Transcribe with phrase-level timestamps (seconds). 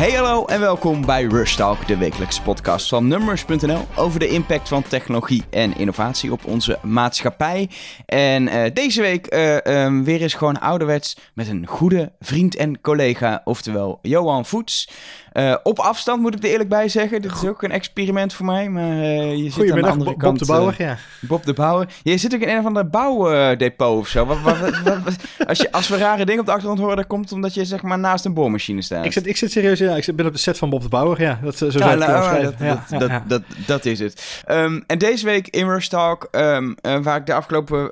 [0.00, 4.68] Hey hallo en welkom bij Rush Talk, de wekelijkse podcast van Numbers.nl over de impact
[4.68, 7.70] van technologie en innovatie op onze maatschappij.
[8.06, 12.80] En uh, deze week uh, um, weer eens gewoon ouderwets met een goede vriend en
[12.80, 14.88] collega, oftewel Johan Voets.
[15.32, 17.22] Uh, op afstand moet ik er eerlijk bij zeggen.
[17.22, 18.68] Dit is ook een experiment voor mij.
[18.68, 20.38] Maar uh, je zit aan de andere Bob kant.
[20.38, 20.96] Bob de Bouwer, ja.
[21.20, 21.88] Bob de Bouwer.
[22.02, 24.26] Je zit ook in een of ander bouwdepot of zo.
[24.26, 27.32] Wat, wat, wat, als, je, als we rare dingen op de achtergrond horen, dan komt
[27.32, 29.04] omdat je zeg maar naast een boormachine staat.
[29.04, 29.96] Ik zit, ik zit serieus, ja.
[29.96, 31.38] Ik zit, ben op de set van Bob de Bouwer, ja.
[31.42, 34.42] Dat, zo ja, nou, dat, ja, dat, ja, dat, dat, dat, is het.
[34.48, 37.90] Um, en deze week in Rush Talk, um, uh, waar ik de afgelopen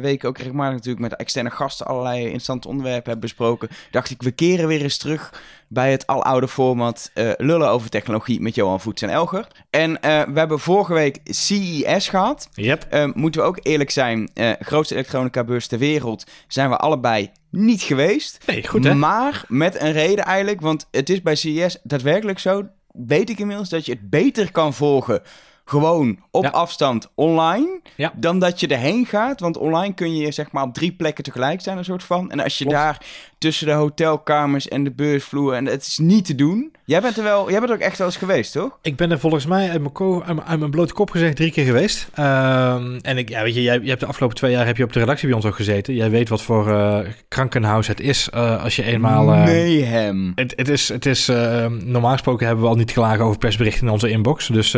[0.00, 4.30] weken ook regelmatig natuurlijk met externe gasten allerlei interessante onderwerpen heb besproken, dacht ik, we
[4.30, 5.32] keren weer eens terug
[5.68, 9.46] bij het aloude format uh, lullen over technologie met Johan Voets en Elger.
[9.70, 12.48] En uh, we hebben vorige week CES gehad.
[12.52, 12.86] Yep.
[12.90, 17.82] Uh, moeten we ook eerlijk zijn, grootste elektronica beurs ter wereld zijn we allebei niet
[17.82, 18.38] geweest.
[18.46, 18.94] Nee, goed hè?
[18.94, 23.68] Maar met een reden eigenlijk, want het is bij CES daadwerkelijk zo, weet ik inmiddels,
[23.68, 25.22] dat je het beter kan volgen
[25.68, 26.50] gewoon op ja.
[26.50, 28.12] afstand online, ja.
[28.16, 29.40] dan dat je erheen gaat.
[29.40, 32.30] Want online kun je zeg maar op drie plekken tegelijk zijn, een soort van.
[32.30, 32.80] En als je Klopt.
[32.80, 33.00] daar
[33.38, 36.72] tussen de hotelkamers en de beursvloer, en het is niet te doen.
[36.84, 38.78] Jij bent er wel, jij bent er ook echt wel eens geweest, toch?
[38.82, 41.36] Ik ben er volgens mij uit mijn, ko- uit mijn, uit mijn blote kop gezegd
[41.36, 42.08] drie keer geweest.
[42.18, 44.84] Um, en ik, ja, weet je, jij, je hebt de afgelopen twee jaar heb je
[44.84, 45.94] op de redactie bij ons ook gezeten.
[45.94, 49.32] Jij weet wat voor uh, krankenhuis het is uh, als je eenmaal...
[49.32, 50.32] Uh, Mayhem.
[50.34, 51.26] Het, het is, het is
[51.68, 54.76] normaal gesproken hebben we al niet klagen over persberichten in onze inbox, dus...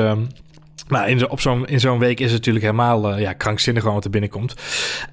[0.91, 3.96] Maar in, op zo'n, in zo'n week is het natuurlijk helemaal uh, ja, krankzinnig gewoon
[3.96, 4.55] wat er binnenkomt.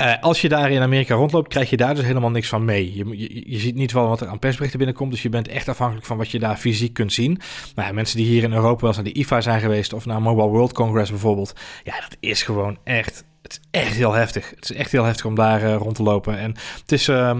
[0.01, 2.95] Uh, als je daar in Amerika rondloopt, krijg je daar dus helemaal niks van mee.
[2.95, 6.05] Je, je, ziet niet wel wat er aan persberichten binnenkomt, dus je bent echt afhankelijk
[6.05, 7.39] van wat je daar fysiek kunt zien.
[7.75, 10.05] Nou ja, mensen die hier in Europa wel eens naar de IFA zijn geweest of
[10.05, 11.53] naar Mobile World Congress bijvoorbeeld,
[11.83, 14.49] ja, dat is gewoon echt, het is echt heel heftig.
[14.49, 16.37] Het is echt heel heftig om daar uh, rond te lopen.
[16.37, 17.07] En het is...
[17.07, 17.39] Uh,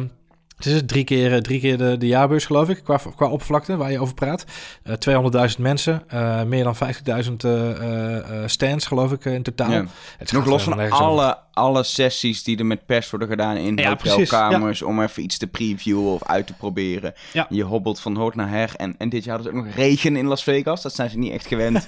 [0.58, 3.92] het is drie keer, drie keer de, de jaarbeurs, geloof ik, qua, qua oppervlakte waar
[3.92, 4.46] je over praat.
[4.84, 9.72] Uh, 200.000 mensen, uh, meer dan 50.000 uh, stands, geloof ik, in totaal.
[9.72, 9.86] Ja.
[10.18, 13.90] Het Nog los van alle, alle sessies die er met pers worden gedaan in Ja,
[13.90, 14.80] hotelkamers...
[14.80, 14.86] ja.
[14.86, 17.14] om even iets te previewen of uit te proberen.
[17.50, 18.74] Je hobbelt van hoort naar her.
[18.78, 20.82] En, en dit jaar hadden ze ook nog regen in Las Vegas.
[20.82, 21.88] Dat zijn ze niet echt gewend.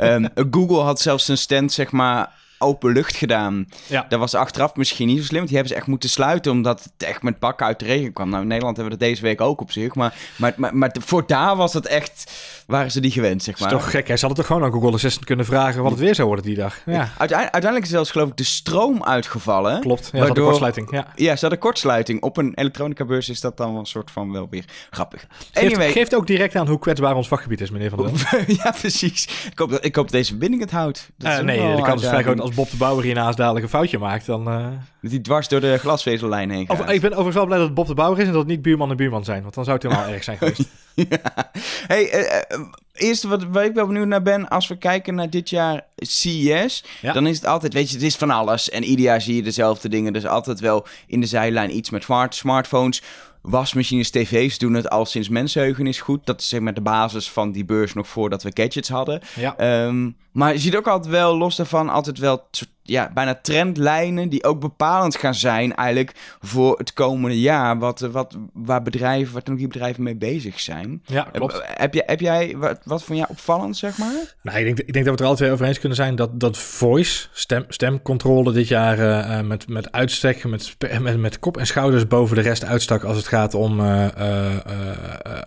[0.00, 3.68] um, Google had zelfs een stand, zeg maar open lucht gedaan.
[3.86, 4.06] Ja.
[4.08, 5.36] Dat was achteraf misschien niet zo slim.
[5.36, 8.12] Want die hebben ze echt moeten sluiten omdat het echt met bakken uit de regen
[8.12, 8.28] kwam.
[8.28, 9.94] Nou, in Nederland hebben we dat deze week ook op zich.
[9.94, 12.32] Maar, maar, maar, maar voor daar was het echt...
[12.68, 13.72] Waren ze die gewend, zeg maar.
[13.72, 14.08] is toch gek.
[14.08, 16.46] Hij zal het toch gewoon aan Google Assistant kunnen vragen wat het weer zou worden
[16.46, 16.80] die dag.
[16.86, 16.92] Ja.
[16.92, 19.80] Uiteindelijk, uiteindelijk is zelfs geloof ik de stroom uitgevallen.
[19.80, 20.10] Klopt.
[20.12, 20.44] Ja, waardoor...
[20.44, 20.90] kortsluiting.
[20.90, 21.06] Ja.
[21.14, 22.22] ja, ze hadden kortsluiting.
[22.22, 25.26] Op een elektronica beurs is dat dan wel een soort van wel weer grappig.
[25.52, 25.92] Geeft, anyway.
[25.92, 29.28] geeft ook direct aan hoe kwetsbaar ons vakgebied is, meneer Van der Ja, precies.
[29.52, 31.10] Ik hoop, dat, ik hoop dat deze verbinding het houdt.
[31.16, 33.70] Dat uh, nee, de kans is vrij groot als Bob de Bouwer hiernaast dadelijk een
[33.70, 34.48] foutje maakt, dan...
[34.48, 34.66] Uh...
[35.02, 36.90] Dat hij dwars door de glasvezellijn heen gaat.
[36.90, 38.62] Ik ben overigens wel blij dat het Bob de Bouwer is en dat het niet
[38.62, 39.42] buurman en buurman zijn.
[39.42, 40.68] Want dan zou het helemaal erg zijn geweest.
[41.10, 41.50] ja.
[41.86, 45.50] Hey, uh, eerst wat, waar ik wel benieuwd naar ben, als we kijken naar dit
[45.50, 47.12] jaar CES, ja.
[47.12, 48.70] dan is het altijd, weet je, het is van alles.
[48.70, 50.12] En ieder jaar zie je dezelfde dingen.
[50.12, 53.02] Dus altijd wel in de zijlijn iets met smart, smartphones.
[53.42, 56.26] Wasmachines, tv's doen het al sinds mensheugen is goed.
[56.26, 59.20] Dat is zeg maar de basis van die beurs nog voordat we gadgets hadden.
[59.34, 59.84] Ja.
[59.86, 62.48] Um, maar je ziet ook altijd wel, los daarvan, altijd wel
[62.88, 67.78] ja, bijna trendlijnen die ook bepalend gaan zijn eigenlijk voor het komende jaar.
[67.78, 71.02] Wat, wat, waar bedrijven, waar technologiebedrijven mee bezig zijn.
[71.06, 71.62] Ja, klopt.
[71.64, 74.34] Heb, jij, heb jij wat, wat van jou opvallend, zeg maar?
[74.42, 76.16] Nou, ik denk, ik denk dat we het er alle twee over eens kunnen zijn
[76.16, 81.56] dat, dat voice, stem, stemcontrole dit jaar uh, met, met uitstek, met, met, met kop
[81.56, 84.56] en schouders boven de rest uitstak als het gaat om, uh, uh,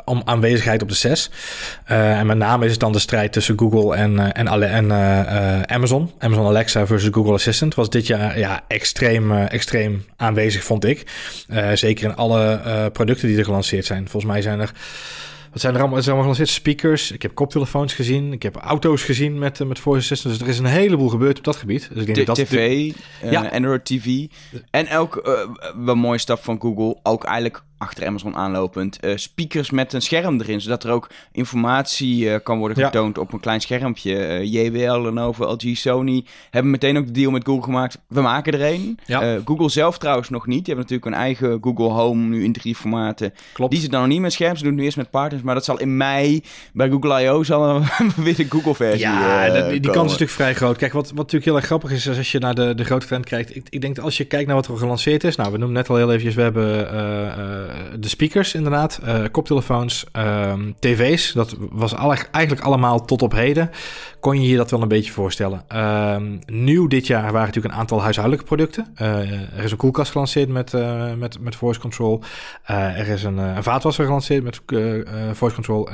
[0.06, 1.32] om aanwezigheid op de CES.
[1.86, 4.92] en met name is het dan de strijd tussen Google en, en, en
[5.70, 6.12] Amazon.
[6.20, 11.04] Amazon Alexa versus Google Assistant was dit jaar ja, extreem, uh, extreem aanwezig, vond ik.
[11.50, 14.10] Uh, zeker in alle uh, producten die er gelanceerd zijn.
[14.10, 14.72] Volgens mij zijn er.
[15.52, 16.02] Wat zijn er allemaal?
[16.02, 17.12] Zijn allemaal gelanceerd speakers.
[17.12, 18.34] Ik heb koptelefoons gezien.
[18.34, 20.34] Ik heb auto's gezien met, met voice assistant.
[20.34, 21.90] Dus er is een heleboel gebeurd op dat gebied.
[21.94, 22.92] Dus ik denk de, dat TV,
[23.22, 23.50] de, ja.
[23.50, 24.26] Android TV.
[24.70, 25.42] En ook
[25.86, 26.98] wel mooie stap van Google.
[27.04, 28.98] Ook eigenlijk achter Amazon aanlopend.
[29.06, 33.22] Uh, speakers met een scherm erin, zodat er ook informatie uh, kan worden getoond ja.
[33.22, 34.44] op een klein schermpje.
[34.44, 37.98] Uh, JBL, Lenovo, LG, Sony hebben meteen ook de deal met Google gemaakt.
[38.08, 39.00] We maken er een.
[39.06, 39.40] Ja.
[39.46, 40.66] Google zelf trouwens nog niet.
[40.66, 43.34] Die hebben natuurlijk een eigen Google Home nu in drie formaten.
[43.54, 43.72] Klopt.
[43.72, 44.56] Die zit dan nog niet met scherm.
[44.56, 45.44] Ze doen het nu eerst met partners.
[45.44, 46.44] Maar dat zal in mei
[46.74, 47.44] bij Google I.O.
[47.44, 47.82] zal
[48.16, 50.78] weer de Google versie Ja, die, die kans is natuurlijk vrij groot.
[50.78, 53.06] Kijk, wat, wat natuurlijk heel erg grappig is, is als je naar de, de grote
[53.06, 53.56] trend kijkt.
[53.56, 55.36] Ik, ik denk dat als je kijkt naar wat er gelanceerd is.
[55.36, 56.90] Nou, we noemen net al heel eventjes, we hebben
[58.00, 61.32] de speakers inderdaad, uh, koptelefoons, uh, tv's.
[61.32, 61.94] Dat was
[62.32, 63.70] eigenlijk allemaal tot op heden.
[64.22, 65.64] Kon je je dat wel een beetje voorstellen.
[65.68, 68.94] Ehm, nieuw dit jaar waren natuurlijk een aantal huishoudelijke producten.
[69.02, 72.22] Uh, er is een koelkast gelanceerd met, uh, met, met voice control.
[72.72, 74.62] Uh, er is een, een vaatwasser gelanceerd met
[75.34, 75.90] voice control.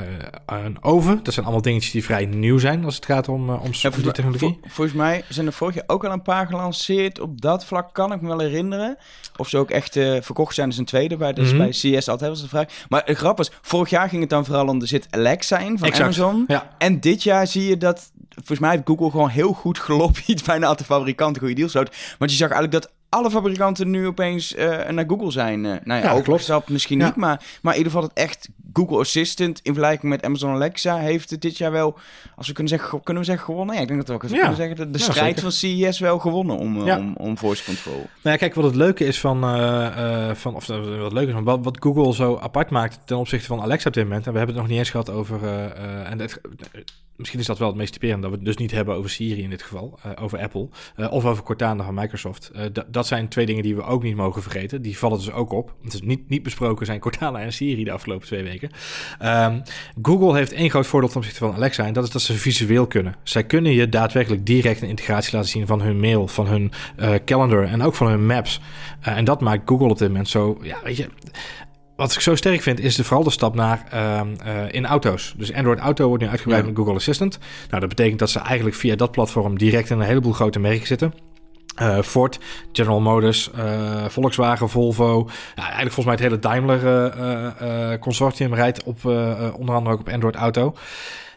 [0.46, 1.20] een oven.
[1.24, 4.12] Dat zijn allemaal dingetjes die vrij nieuw zijn als het gaat om, om ja, die
[4.12, 4.60] technologie.
[4.68, 7.20] volgens mij zijn er vorig jaar ook al een paar gelanceerd.
[7.20, 8.98] Op dat vlak kan ik me wel herinneren.
[9.38, 11.18] Of ze ook echt verkocht zijn als een tweede.
[11.18, 11.70] Bij, dus mm -hmm.
[11.82, 12.66] bij CS altijd was de vraag.
[12.90, 15.78] Maar de grap is, vorig jaar ging het dan vooral om de zit Alexa in
[15.78, 16.44] van Amazon.
[16.48, 16.76] Ja.
[16.78, 20.56] En dit jaar zie je dat, volgens mij heeft Google gewoon heel goed gelobbyd bij
[20.56, 24.90] een aantal fabrikanten goede deals Want je zag eigenlijk dat alle fabrikanten nu opeens uh,
[24.90, 25.64] naar Google zijn.
[25.64, 26.48] Uh, nou ja, ja ook klopt.
[26.48, 30.24] Dat misschien niet, maar, maar in ieder geval het echt Google Assistant in vergelijking met
[30.24, 31.98] Amazon Alexa heeft het dit jaar wel,
[32.36, 33.76] als we kunnen zeggen, kunnen we zeggen gewonnen.
[33.76, 36.58] Ja, ik denk dat we ook kunnen zeggen de, de strijd van CES wel gewonnen
[36.58, 37.96] om, om, om voice control.
[37.96, 41.44] Nou ja, kijk, wat het leuke is van, uh, van of wat leuk is van
[41.44, 44.26] wat, wat, Google zo apart maakt ten opzichte van Alexa op dit moment.
[44.26, 45.44] En we hebben het nog niet eens gehad over,
[46.04, 46.42] en het,
[47.16, 49.44] misschien is dat wel het meest typerend dat we het dus niet hebben over Siri
[49.44, 50.70] in dit geval, over Apple
[51.10, 52.52] of over Cortana van Microsoft.
[52.88, 54.82] dat zijn twee dingen die we ook niet mogen vergeten.
[54.82, 55.76] Die vallen dus ook op.
[55.84, 58.67] Het is niet, niet besproken zijn Cortana en Siri de afgelopen twee weken.
[59.24, 59.62] Um,
[60.02, 62.88] Google heeft één groot voordeel ten opzichte van Alexa en dat is dat ze visueel
[62.88, 63.16] kunnen.
[63.24, 67.10] Zij kunnen je daadwerkelijk direct een integratie laten zien van hun mail, van hun uh,
[67.26, 68.62] calendar en ook van hun maps.
[69.08, 71.10] Uh, en dat maakt Google op dit moment zo, ja, weet je,
[71.96, 75.34] wat ik zo sterk vind, is de, vooral de stap naar uh, uh, in auto's.
[75.38, 76.68] Dus Android Auto wordt nu uitgebreid ja.
[76.68, 77.40] met Google Assistant.
[77.70, 80.88] Nou, dat betekent dat ze eigenlijk via dat platform direct in een heleboel grote merken
[80.88, 81.14] zitten.
[81.82, 82.40] Uh, Ford,
[82.72, 85.30] General Motors, uh, Volkswagen, Volvo.
[85.56, 87.14] Eigenlijk volgens mij het hele Daimler
[87.62, 89.06] uh, consortium rijdt op
[89.56, 90.74] onder andere ook op Android Auto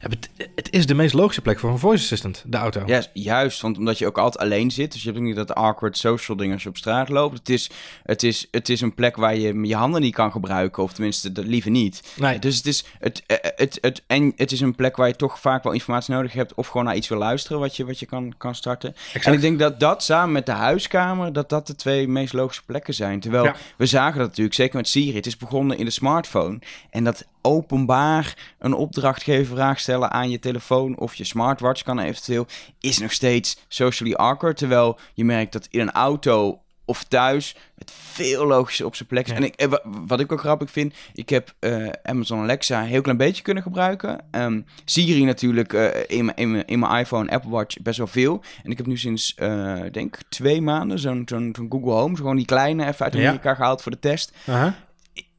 [0.01, 2.83] het, het, is de meest logische plek voor een voice assistant, de auto.
[2.87, 4.93] Ja, juist, want omdat je ook altijd alleen zit.
[4.93, 7.39] Dus je hebt ook niet dat awkward social ding als je op straat loopt.
[7.39, 7.71] Het is,
[8.03, 11.33] het is, het is een plek waar je je handen niet kan gebruiken, of tenminste
[11.33, 12.03] dat liever niet.
[12.17, 12.39] Nee.
[12.39, 15.17] Dus het is, het, het, eh, het, het, en het is een plek waar je
[15.17, 17.99] toch vaak wel informatie nodig hebt, of gewoon naar iets wil luisteren wat je, wat
[17.99, 18.95] je kan, kan starten.
[18.95, 19.27] Exact.
[19.27, 22.65] En ik denk dat dat samen met de huiskamer, dat dat de twee meest logische
[22.65, 23.21] plekken zijn.
[23.21, 26.59] Terwijl we zagen dat natuurlijk, zeker met Siri, het is begonnen in de smartphone.
[26.91, 32.47] En dat openbaar een opdrachtgever vraag stellen aan je telefoon of je smartwatch kan eventueel,
[32.81, 34.57] is nog steeds socially awkward.
[34.57, 36.61] Terwijl je merkt dat in een auto
[36.91, 39.33] of thuis het veel logischer op zijn plek is.
[39.33, 43.01] En ik, eh, wat ik ook grappig vind, ik heb uh, Amazon Alexa een heel
[43.01, 44.21] klein beetje kunnen gebruiken.
[44.31, 48.43] Um, Siri natuurlijk uh, in, mijn, in mijn iPhone, Apple Watch best wel veel.
[48.63, 52.45] En ik heb nu sinds, uh, denk twee maanden zo'n zo'n Google Home, gewoon die
[52.45, 53.55] kleine, even uit Amerika ja.
[53.55, 54.33] gehaald voor de test.
[54.45, 54.67] -huh.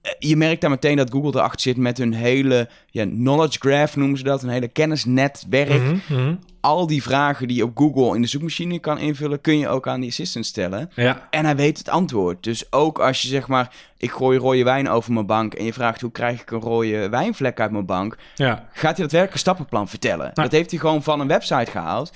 [0.01, 3.95] Eh, je merkt daar meteen dat Google erachter zit met hun hele ja, knowledge graph,
[3.95, 4.44] noemen ze dat.
[4.44, 5.81] Een hele kennisnetwerk.
[5.81, 6.39] Mm -hmm.
[6.62, 9.88] Al die vragen die je op Google in de zoekmachine kan invullen, kun je ook
[9.88, 10.92] aan die assistant stellen.
[10.95, 11.27] Ja.
[11.30, 12.44] En hij weet het antwoord.
[12.44, 15.74] Dus ook als je zeg maar, ik gooi rode wijn over mijn bank en je
[15.74, 18.68] vraagt hoe krijg ik een rode wijnvlek uit mijn bank, ja.
[18.74, 20.31] gaat hij dat werk een stappenplan vertellen.
[20.33, 22.12] Dat heeft hij gewoon van een website gehaald.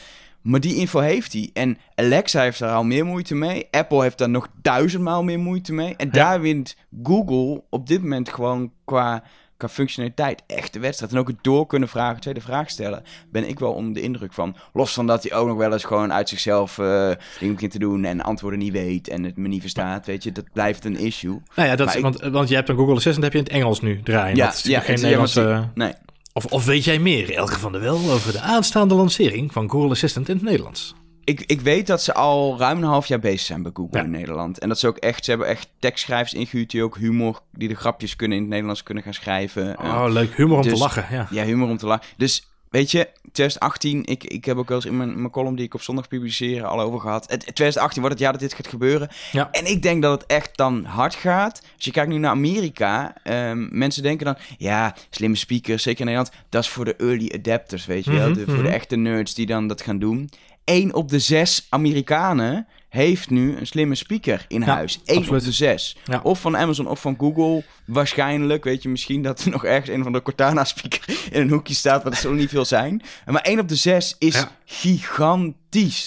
[0.46, 1.50] Maar die info heeft hij.
[1.54, 3.68] En Alexa heeft daar al meer moeite mee.
[3.72, 5.96] Apple heeft daar nog duizendmaal meer moeite mee.
[5.96, 6.12] En ja.
[6.12, 9.24] daar wint Google op dit moment gewoon qua,
[9.58, 11.12] qua functionaliteit echt de wedstrijd.
[11.12, 14.34] En ook het door kunnen vragen, tweede vraag stellen, ben ik wel onder de indruk
[14.34, 14.56] van.
[14.74, 17.80] Los van dat hij ook nog wel eens gewoon uit zichzelf uh, dingen begint te
[17.80, 20.06] doen en antwoorden niet weet en het me niet verstaat.
[20.06, 21.42] Weet je, dat blijft een issue.
[21.56, 23.54] Nou ja, dat is, want, want je hebt een Google Assistant heb je in het
[23.54, 24.36] Engels nu draaien.
[24.36, 25.42] Ja, dat is ja, geen Nederlandse...
[25.42, 25.94] Ja, nee.
[26.38, 29.90] Of, of weet jij meer, Elke van der Wel, over de aanstaande lancering van Google
[29.90, 30.96] Assistant in het Nederlands?
[31.24, 34.04] Ik, ik weet dat ze al ruim een half jaar bezig zijn bij Google ja.
[34.04, 34.60] in Nederland.
[34.60, 37.76] En dat ze ook echt, ze hebben echt tekstschrijvers ingehuurd die ook humor, die de
[37.76, 39.80] grapjes kunnen in het Nederlands kunnen gaan schrijven.
[39.80, 40.36] Oh, leuk.
[40.36, 41.28] Humor om dus, te lachen, ja.
[41.30, 42.08] Ja, humor om te lachen.
[42.18, 45.66] Dus weet je, 2018, ik, ik heb ook wel eens in mijn, mijn column die
[45.66, 47.30] ik op zondag publiceer al over gehad.
[47.30, 49.10] Het, 2018 wordt het jaar dat dit gaat gebeuren.
[49.32, 49.52] Ja.
[49.52, 51.62] En ik denk dat het echt dan hard gaat.
[51.76, 56.06] Als je kijkt nu naar Amerika, um, mensen denken dan, ja, slimme speakers, zeker in
[56.06, 58.28] Nederland, dat is voor de early adapters, weet je wel.
[58.30, 60.30] Mm -hmm, de, voor de echte nerds die dan dat gaan doen.
[60.64, 65.02] 1 op de 6 Amerikanen heeft nu een slimme speaker in ja, huis.
[65.06, 65.98] 1 op de 6.
[66.06, 66.20] Ja.
[66.24, 67.64] Of van Amazon of van Google.
[67.86, 71.74] Waarschijnlijk, weet je, misschien dat er nog ergens een van de Cortana-speaker in een hoekje
[71.74, 73.02] staat, maar dat zullen niet veel zijn.
[73.26, 74.52] Maar 1 op de 6 is ja.
[74.66, 75.65] gigantisch.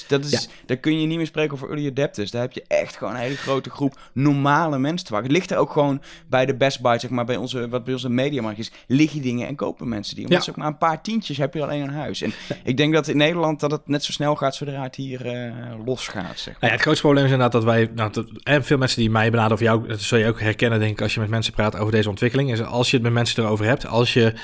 [0.09, 0.41] Dat is, ja.
[0.67, 2.31] Daar kun je niet meer spreken over early adapters.
[2.31, 5.31] Daar heb je echt gewoon een hele grote groep normale mensen te wachten.
[5.31, 7.93] Het ligt er ook gewoon bij de Best Buy, zeg maar, bij onze, wat bij
[7.93, 10.25] onze mediamarkt is, liggen dingen en kopen mensen die.
[10.25, 12.23] Omdat ze ook maar een paar tientjes heb je alleen een huis.
[12.23, 12.33] En
[12.65, 15.55] ik denk dat in Nederland dat het net zo snel gaat zodra het hier uh,
[15.85, 16.57] losgaat, zeg maar.
[16.61, 19.31] Nou het grootste probleem is inderdaad dat wij, nou, dat, en veel mensen die mij
[19.31, 21.77] benaderen of jou, dat zul je ook herkennen, denk ik, als je met mensen praat
[21.77, 24.35] over deze ontwikkeling, is als je het met mensen erover hebt, als je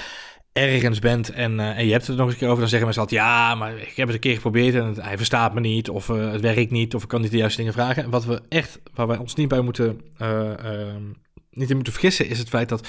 [0.55, 2.87] ergens bent en, uh, en je hebt het nog eens een keer over, dan zeggen
[2.87, 5.89] mensen altijd, ja, maar ik heb het een keer geprobeerd en hij verstaat me niet,
[5.89, 8.05] of uh, het werkt niet, of ik kan niet de juiste dingen vragen.
[8.05, 10.51] En wat we echt, waar wij ons niet bij moeten, uh,
[11.51, 12.89] niet in moeten vergissen, is het feit dat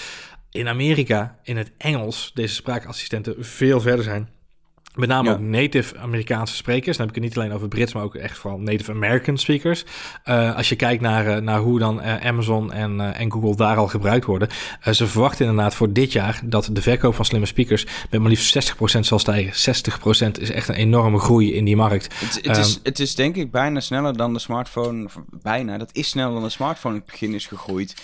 [0.50, 4.30] in Amerika, in het Engels, deze spraakassistenten veel verder zijn
[4.96, 5.34] Met name Ja.
[5.34, 6.98] ook native Amerikaanse sprekers.
[6.98, 9.84] Dan heb ik het niet alleen over Brits, maar ook echt vooral native American speakers.
[10.24, 13.78] Eh, als je kijkt naar, eh, naar hoe dan eh, Amazon en, en Google daar
[13.78, 14.48] al gebruikt worden.
[14.92, 18.54] ze verwachten inderdaad voor dit jaar dat de verkoop van slimme speakers met maar liefst
[18.54, 19.54] 60% zal stijgen.
[19.54, 22.20] 60% is echt een enorme groei in die markt.
[22.20, 25.08] Het, het, is, Ehm, het is denk ik bijna sneller dan de smartphone.
[25.42, 27.96] Bijna, dat is sneller dan de smartphone in het begin is gegroeid.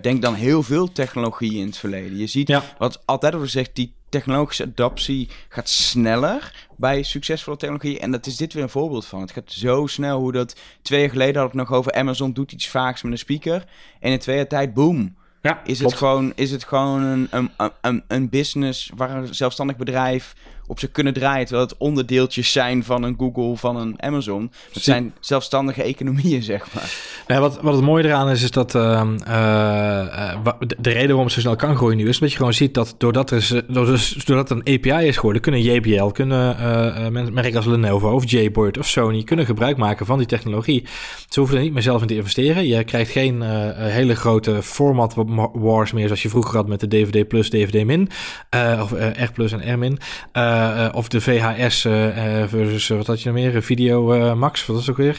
[0.00, 2.18] Denk dan heel veel technologie in het verleden.
[2.18, 2.62] Je ziet Ja.
[2.78, 7.98] wat altijd over zegt, die technologische adaptie gaat sneller bij succesvolle technologie.
[7.98, 9.20] En dat is dit weer een voorbeeld van.
[9.20, 12.52] Het gaat zo snel hoe dat twee jaar geleden had ik nog over Amazon doet
[12.52, 13.64] iets vaags met een speaker.
[14.00, 15.16] En in twee jaar tijd, boom.
[15.42, 19.76] Ja, Is het gewoon, is het gewoon een, een, een, een business waar een zelfstandig
[19.76, 20.34] bedrijf
[20.68, 21.46] op ze kunnen draaien.
[21.46, 24.50] Terwijl het onderdeeltjes zijn van een Google, van een Amazon.
[24.72, 26.92] Het zijn zelfstandige economieën, zeg maar.
[27.26, 31.06] Nee, wat, wat het mooie eraan is, is dat ehm, eh, eh, de, de reden
[31.06, 33.36] waarom het zo snel kan groeien nu is dat je gewoon ziet dat doordat er,
[33.92, 36.56] is- doordat een API is geworden, kunnen JBL, kunnen
[37.12, 40.84] men- merken als Lenovo of Jboard of Sony kunnen gebruik maken van die technologie.
[41.28, 42.66] Ze hoeven er niet meer zelf in te investeren.
[42.66, 43.42] Je krijgt geen
[43.76, 47.84] hele grote format wa- wars meer zoals je vroeger had met de DVD plus, DVD
[47.84, 48.08] min,
[48.80, 49.98] of R plus en R min,
[50.56, 54.76] Eh, eh, of de VHS eh, versus wat had je nog meer, Video Max, wat
[54.76, 55.18] is het ook weer?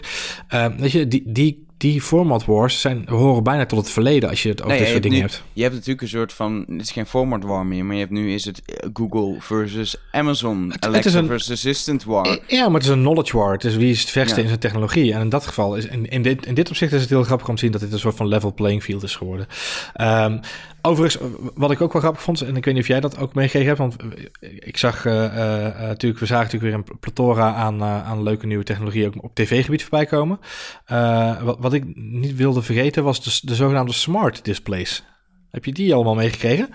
[0.77, 4.50] Weet je, die, die, die format wars zijn, horen bijna tot het verleden als je
[4.50, 5.43] het over Nee, dit soort dingen hebt.
[5.53, 6.65] Je hebt natuurlijk een soort van...
[6.69, 9.96] Het is geen format war meer, maar je hebt nu is het eh, Google versus
[10.12, 10.69] Amazon.
[10.72, 12.39] het Alexa is een- versus Assistant war.
[12.48, 13.51] Ja, maar het is een knowledge war.
[13.51, 14.41] Het is wie is het verste Ja.
[14.41, 15.13] in zijn technologie.
[15.13, 17.48] En in dat geval is, in, in, dit, in dit opzicht is het heel grappig
[17.50, 19.48] om te zien dat dit een soort van level playing field is geworden.
[19.93, 20.38] Ehm,
[20.81, 21.24] overigens,
[21.55, 23.67] wat ik ook wel grappig vond, en ik weet niet of jij dat ook meegekregen
[23.67, 23.96] hebt, want
[24.60, 28.24] ik zag eh, eh, eh, natuurlijk, we zagen natuurlijk weer een plethora aan, eh, aan
[28.24, 30.39] leuke nieuwe technologie ook op tv-gebied voorbij komen.
[30.86, 35.03] Eh, wat, wat ik niet wilde vergeten was de, de zogenaamde smart displays.
[35.51, 36.69] Heb je die allemaal meegekregen?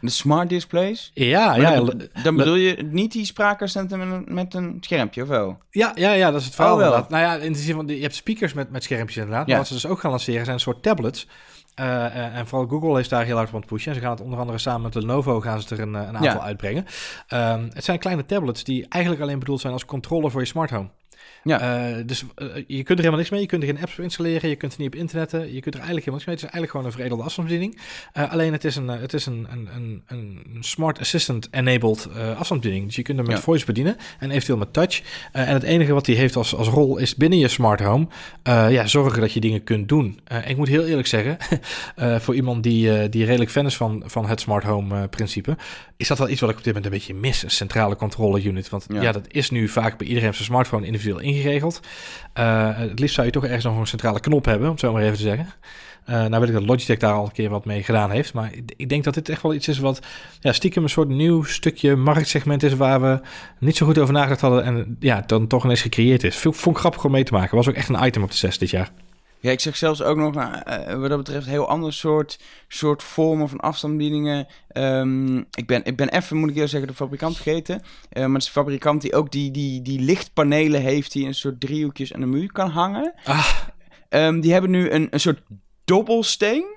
[0.00, 1.10] De smart displays.
[1.14, 5.22] Ja, Maar ja, dan, dan bedoel je niet die spraakassistenten met een, met een schermpje,
[5.22, 5.58] of wel?
[5.70, 7.08] Ja, ja, ja, dat is het verhaal Oh, inderdaad.
[7.10, 9.46] Nou ja, in de zin van, je hebt speakers met, met schermpjes inderdaad.
[9.46, 9.48] Ja.
[9.50, 11.26] Maar wat ze dus ook gaan lanceren zijn een soort tablets.
[11.74, 13.88] Eh, eh, en vooral Google is daar heel hard aan het pushen.
[13.88, 16.16] En ze gaan het onder andere samen met Lenovo gaan ze er een, eh, een
[16.16, 16.40] aantal Ja.
[16.40, 16.86] uitbrengen.
[17.28, 20.70] Ehm, het zijn kleine tablets die eigenlijk alleen bedoeld zijn als controller voor je smart
[20.70, 20.88] home.
[21.46, 21.60] Ja.
[21.88, 23.40] Eh, dus eh, je kunt er helemaal niks mee.
[23.40, 24.48] Je kunt er geen apps voor installeren.
[24.48, 25.40] Je kunt er niet op internetten.
[25.40, 26.34] Je kunt er eigenlijk helemaal niks mee.
[26.34, 27.80] Het is eigenlijk gewoon een veredelde afstandsbediening.
[28.12, 32.86] Eh, alleen het is een, het is een, een, een, een smart assistant-enabled afstandsbediening.
[32.86, 33.42] Dus je kunt hem met Ja.
[33.42, 35.02] voice bedienen en eventueel met touch.
[35.32, 38.06] En het enige wat die heeft als, als rol is binnen je smart home
[38.44, 40.20] ja, zorgen dat je dingen kunt doen.
[40.46, 41.36] Ik moet heel eerlijk zeggen,
[42.24, 45.56] voor iemand die, die redelijk fan is van, van het smart home eh, principe,
[45.96, 47.42] is dat wel iets wat ik op dit moment een beetje mis.
[47.42, 48.68] Een centrale controle unit.
[48.68, 49.02] Want ja.
[49.02, 49.12] Ja.
[49.12, 51.80] dat is nu vaak bij iedereen op zijn smartphone individueel ingeregeld.
[52.32, 54.92] Eh, het liefst zou je toch ergens nog een centrale knop hebben, om het zo
[54.92, 55.46] maar even te zeggen.
[56.04, 58.32] Eh, nou weet ik dat Logitech daar al een keer wat mee gedaan heeft.
[58.32, 60.00] Maar ik- denk dat dit echt wel iets is wat
[60.40, 62.74] ja, stiekem een soort nieuw stukje marktsegment is...
[62.74, 63.20] waar we
[63.58, 66.36] niet zo goed over nagedacht hadden en ja, dan toch ineens gecreëerd is.
[66.36, 67.56] Vond ik grappig om mee te maken.
[67.56, 68.90] Was ook echt een item op de 6 dit jaar.
[69.46, 72.38] Ja, ik zeg zelfs ook nog, nou, eh, wat dat betreft, heel ander soort,
[72.68, 74.46] soort vormen van afstandsbedieningen.
[74.68, 77.82] Ehm, ik, ben, ik ben even, moet ik eerlijk zeggen, de fabrikant vergeten.
[78.08, 81.28] Eh, maar het is een fabrikant die ook die, die, die lichtpanelen heeft die in
[81.28, 83.12] een soort driehoekjes aan de muur kan hangen.
[83.24, 83.56] Ah,
[84.08, 85.42] Ehm, die hebben nu een, een soort
[85.84, 86.75] dobbelsteen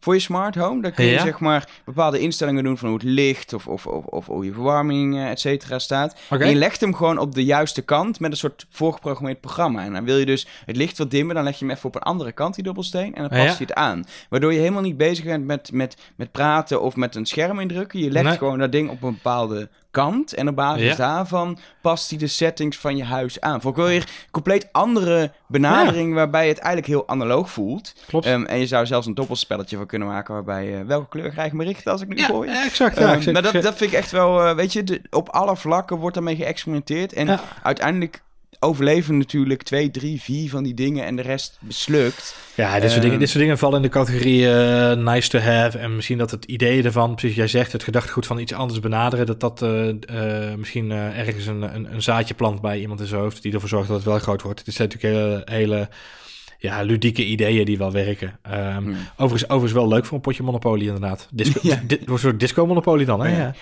[0.00, 0.82] voor je smart home.
[0.82, 1.22] Daar kun je Ja.
[1.22, 4.52] zeg maar bepaalde instellingen doen van hoe het licht of, of, of, of hoe je
[4.52, 6.16] verwarming, eh, et cetera, staat.
[6.30, 9.84] En je legt hem gewoon op de juiste kant met een soort voorgeprogrammeerd programma.
[9.84, 11.94] En dan wil je dus het licht wat dimmen, dan leg je hem even op
[11.94, 13.46] een andere kant, die dobbelsteen, en dan past Ja.
[13.48, 14.04] hij het aan.
[14.28, 17.98] Waardoor je helemaal niet bezig bent met, met, met praten of met een scherm indrukken.
[18.00, 18.36] Je legt Nee.
[18.36, 19.68] gewoon dat ding op een bepaalde
[20.04, 20.94] kant en op basis Ja.
[20.94, 23.60] daarvan past hij de settings van je huis aan.
[23.60, 27.94] Voor weer compleet andere benadering waarbij je het eigenlijk heel analoog voelt.
[28.06, 28.26] Klopt.
[28.26, 31.46] Ehm, en je zou zelfs een doppelspelletje van kunnen maken waarbij eh, welke kleur krijg
[31.46, 32.50] ik mijn richten als ik nu ja, gooi.
[32.50, 32.98] exact.
[32.98, 35.28] Ja, Ehm, zeg- maar dat, dat vind ik echt wel, eh, weet je, de- op
[35.28, 37.12] alle vlakken wordt daarmee geëxperimenteerd.
[37.12, 38.22] En uiteindelijk
[38.60, 42.36] overleven natuurlijk twee, drie, vier van die dingen en de rest mislukt.
[42.54, 45.38] Ja, dit soort, Ehm, dingen, dit soort dingen vallen in de categorie eh, nice to
[45.38, 45.78] have.
[45.78, 49.26] En misschien dat het idee ervan, precies jij zegt, het gedachtegoed van iets anders benaderen,
[49.26, 53.20] dat dat eh, eh, misschien ergens een, een, een zaadje plant bij iemand in zijn
[53.20, 54.62] hoofd, die ervoor zorgt dat het wel groot wordt.
[54.64, 55.88] Het zijn natuurlijk hele, hele
[56.60, 58.38] ja, ludieke ideeën die wel werken.
[58.42, 58.96] Ehm, Hmm.
[59.12, 61.28] Overigens, overigens wel leuk voor een potje Monopoly inderdaad.
[61.32, 61.80] Disco, Ja.
[61.86, 63.28] di- een soort disco Monopoly dan, hè?
[63.38, 63.54] Ja.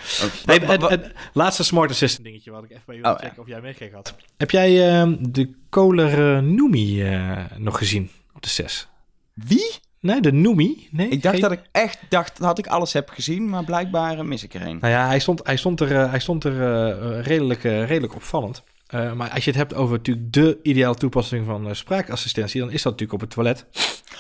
[0.47, 0.55] Ja.
[0.79, 3.49] Oh, het, laatste Smart Assistant dingetje wat ik even bij je wil Oh, checken of
[3.49, 4.15] jij meegekregen had.
[4.37, 8.89] Heb jij ehm, de Kohler eh, Noemi eh, nog gezien op de 6?
[9.35, 9.71] Wie?
[10.01, 10.89] Nee, de Noemi?
[10.91, 14.25] Nee, Ik dacht geen- dat ik echt dacht dat ik alles heb gezien, maar blijkbaar
[14.27, 14.79] mis ik er een.
[14.81, 18.63] Nou ja, hij stond, hij stond er, eh, hij stond er redelijk, redelijk opvallend.
[18.87, 22.71] Eh, maar als je het hebt over natuurlijk de ideale toepassing van eh, spraakassistentie, dan
[22.71, 23.67] is dat natuurlijk op het toilet.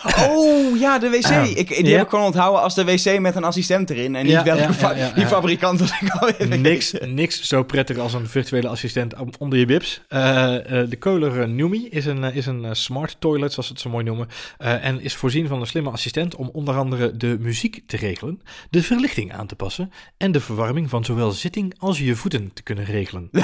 [0.04, 1.26] Oh, ja, de wc.
[1.58, 4.16] Ik, die heb ik gewoon onthouden als de wc met een assistent erin.
[4.16, 6.58] En niet Ja, welke ja, fa- ja, ja, die fabrikant was ik alweer.
[6.58, 10.00] Niks, niks zo prettig als een virtuele assistent onder je bips.
[10.08, 13.82] Eh, eh, de Kohler eh, Numi is een, is een smart toilet, zoals ze het
[13.82, 14.28] zo mooi noemen.
[14.58, 18.82] en is voorzien van een slimme assistent om onder andere de muziek te regelen, de
[18.82, 22.84] verlichting aan te passen en de verwarming van zowel zitting als je voeten te kunnen
[22.84, 23.28] regelen.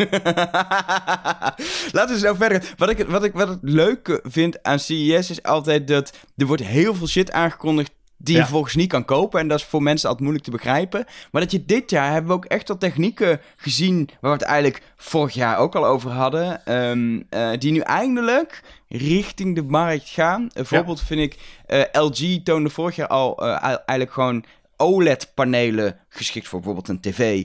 [1.92, 2.74] Laten we zo verder.
[2.76, 6.62] Wat ik, wat ik wat ik leuk vind aan CES is altijd dat er wordt
[6.62, 7.90] heel veel shit aangekondigd
[8.22, 9.40] die je volgens niet kan kopen.
[9.40, 11.04] En dat is voor mensen altijd moeilijk te begrijpen.
[11.32, 14.46] Maar dat je dit jaar hebben we ook echt al technieken gezien waar we het
[14.46, 16.64] eigenlijk vorig jaar ook al over hadden.
[16.66, 20.48] ehm, eh, die nu eindelijk richting de markt gaan.
[20.52, 24.44] Een voorbeeld vind ik, eh, LG toonde vorig jaar al eh, ei- eigenlijk gewoon
[24.76, 27.44] OLED-panelen geschikt voor bijvoorbeeld een tv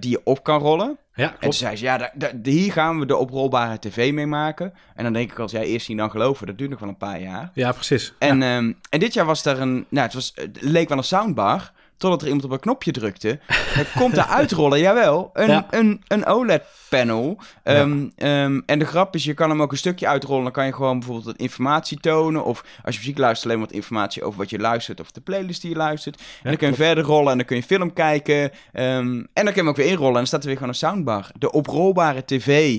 [0.00, 0.98] die je op kan rollen.
[1.16, 4.74] Ja, En toen zei ze, ja, hier gaan we de oprolbare tv mee maken.
[4.94, 6.96] En dan denk ik, als jij eerst zien dan geloven, dat duurt nog wel een
[6.96, 7.50] paar jaar.
[7.54, 8.14] Ja, precies.
[8.18, 11.04] En, ehm, en dit jaar was er een, nou, het, was, het leek wel een
[11.04, 13.38] soundbar, totdat er iemand op een knopje drukte.
[13.52, 15.66] Het komt daar uitrollen, jawel, een, Ja.
[15.70, 17.38] een, een OLED-panel.
[17.62, 20.42] Ehm, ehm, en de grap is, je kan hem ook een stukje uitrollen.
[20.42, 22.44] Dan kan je gewoon bijvoorbeeld wat informatie tonen.
[22.44, 25.00] Of als je muziek luistert, alleen wat informatie over wat je luistert.
[25.00, 26.16] Of de playlist die je luistert.
[26.18, 28.50] en dan kun je verder rollen en dan kun je film kijken.
[28.72, 30.70] Ehm, en dan kun je hem ook weer inrollen en dan staat er weer gewoon
[30.72, 31.30] een soundbar.
[31.38, 32.78] De oprolbare tv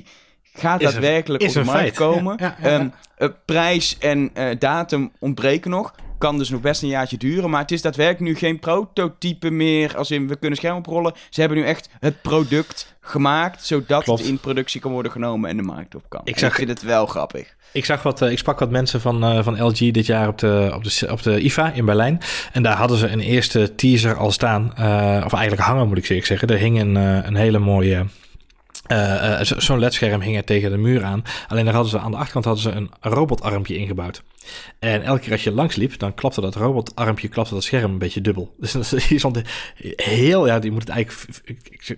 [0.54, 1.96] gaat Is daadwerkelijk op de markt feit.
[1.96, 2.36] komen.
[2.40, 2.92] Ja, ja, ja, ja.
[3.18, 5.94] Eh, prijs en eh, datum ontbreken nog.
[6.18, 7.50] Kan dus nog best een jaartje duren.
[7.50, 9.98] Maar het is daadwerkelijk nu geen prototype meer.
[9.98, 11.14] Als in we kunnen scherm oprollen.
[11.30, 13.66] Ze hebben nu echt het product gemaakt.
[13.66, 14.20] Zodat Klopt.
[14.20, 16.22] het in productie kan worden genomen en de markt op kan.
[16.24, 17.56] Ik Ik, zag- ik vind het wel grappig.
[17.72, 20.38] Ik, zag wat, eh, ik sprak wat mensen van, eh, van LG dit jaar op
[20.38, 22.20] de, op, de, op de IFA in Berlijn.
[22.52, 24.72] En daar hadden ze een eerste teaser al staan.
[24.76, 26.48] eh, of eigenlijk hangen moet ik zeker zeggen.
[26.48, 28.06] Er hing een, een hele mooie...
[28.86, 31.24] eh, eh, zo- Zo'n ledscherm hing er tegen de muur aan.
[31.48, 34.24] Alleen daar hadden ze aan de achterkant hadden ze een robotarmpje ingebouwd.
[34.80, 37.98] En elke keer als je langs liep, dan klapte dat robotarmpje, klapte dat scherm een
[37.98, 38.56] beetje dubbel.
[38.60, 39.42] Dus je stond
[39.96, 41.28] heel, ja, die moet het eigenlijk,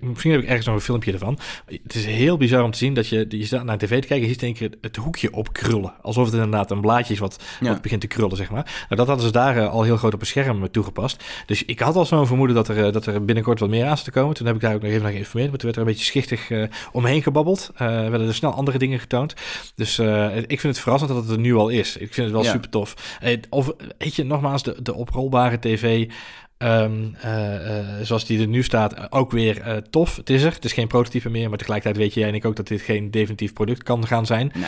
[0.01, 1.39] misschien heb ik ergens nog een filmpje ervan.
[1.83, 4.21] Het is heel bizar om te zien dat je, je staat naar tv te kijken,
[4.27, 5.93] je ziet één keer het hoekje opkrullen.
[6.01, 7.69] Alsof het inderdaad een blaadje is wat, Ja.
[7.69, 8.63] wat begint te krullen, zeg maar.
[8.63, 11.24] Nou, dat hadden ze daar eh, al heel groot op een scherm toegepast.
[11.45, 14.12] Dus ik had al zo'n vermoeden dat er, dat er binnenkort wat meer aan te
[14.12, 14.36] komen.
[14.36, 16.09] Toen heb ik daar ook nog even naar geïnformeerd, maar toen werd er een beetje
[16.09, 17.70] schichtig omheen gebabbeld.
[17.75, 19.34] Eh werden er snel andere dingen getoond.
[19.75, 21.98] Dus eh, ik vind het verrassend dat het er nu al is.
[21.98, 22.51] Ik vind het wel Ja.
[22.51, 23.18] super tof.
[23.22, 26.10] Eh, of, weet je, nogmaals, de, de oprolbare tv...
[26.58, 30.16] ehm, eh, eh, zoals die er nu staat, ook weer tof.
[30.16, 30.51] Het is er.
[30.53, 33.12] Het is geen prototype meer, maar tegelijkertijd weet jij en ik ook dat dit geen
[33.12, 34.51] definitief product kan gaan zijn.
[34.55, 34.64] Nee.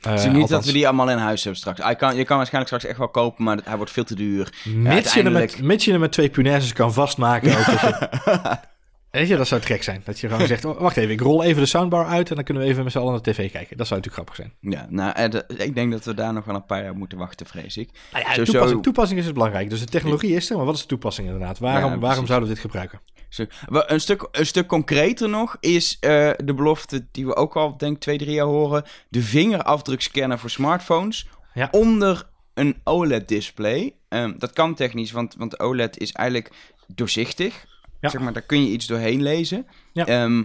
[0.00, 1.82] Het is niet dat we die allemaal in huis hebben straks.
[1.82, 4.52] Hij kan, je kan waarschijnlijk straks echt wel kopen, maar hij wordt veel te duur.
[4.64, 7.58] Mits, je, er uiteindelijk- met, mits je er met twee punaises kan vastmaken.
[7.58, 8.10] Ook je,
[9.20, 10.02] weet je, dat zou gek zijn.
[10.04, 12.28] Dat je gewoon zegt, oh, wacht even, ik rol even de soundbar uit...
[12.28, 13.76] en dan kunnen we even met z'n allen naar de tv kijken.
[13.76, 14.72] Dat zou natuurlijk grappig zijn.
[14.74, 15.12] Ja, nou,
[15.48, 17.90] eh, ik denk dat we daar nog wel een paar jaar moeten wachten, vrees ik.
[18.12, 19.70] Nou ja, toepassing, toepassing is het belangrijk.
[19.70, 21.58] Dus de technologie is er, maar wat is de toepassing inderdaad?
[21.58, 23.00] Waarom, Ja, waarom zouden we dit gebruiken?
[23.68, 27.94] Een stuk, een stuk concreter nog is eh, de belofte die we ook al, denk
[27.94, 28.84] ik, twee, drie jaar horen.
[29.08, 31.68] De vingerafdrukscanner voor smartphones Ja.
[31.70, 33.94] onder een OLED-display.
[34.08, 36.50] Ehm, dat kan technisch, want, want OLED is eigenlijk
[36.86, 37.64] doorzichtig.
[38.04, 38.10] Ja.
[38.10, 39.66] Zeg maar, daar kun je iets doorheen lezen.
[39.92, 40.06] Ja.
[40.06, 40.42] Ehm,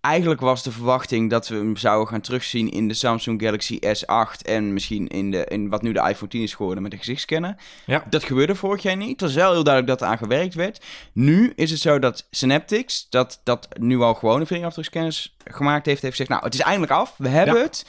[0.00, 4.42] eigenlijk was de verwachting dat we hem zouden gaan terugzien in de Samsung Galaxy S8
[4.42, 7.56] en misschien in, de, in wat nu de iPhone 10 is geworden met de gezichtscanner.
[7.86, 8.04] Ja.
[8.10, 9.10] Dat gebeurde vorig jaar niet.
[9.10, 10.84] Het was wel heel duidelijk dat er aan gewerkt werd.
[11.12, 16.16] Nu is het zo dat Synaptics, dat, dat nu al gewone vingerafdrukscanners gemaakt heeft, heeft
[16.16, 17.14] gezegd, nou, het is eindelijk af.
[17.16, 17.62] We hebben Ja.
[17.62, 17.86] het.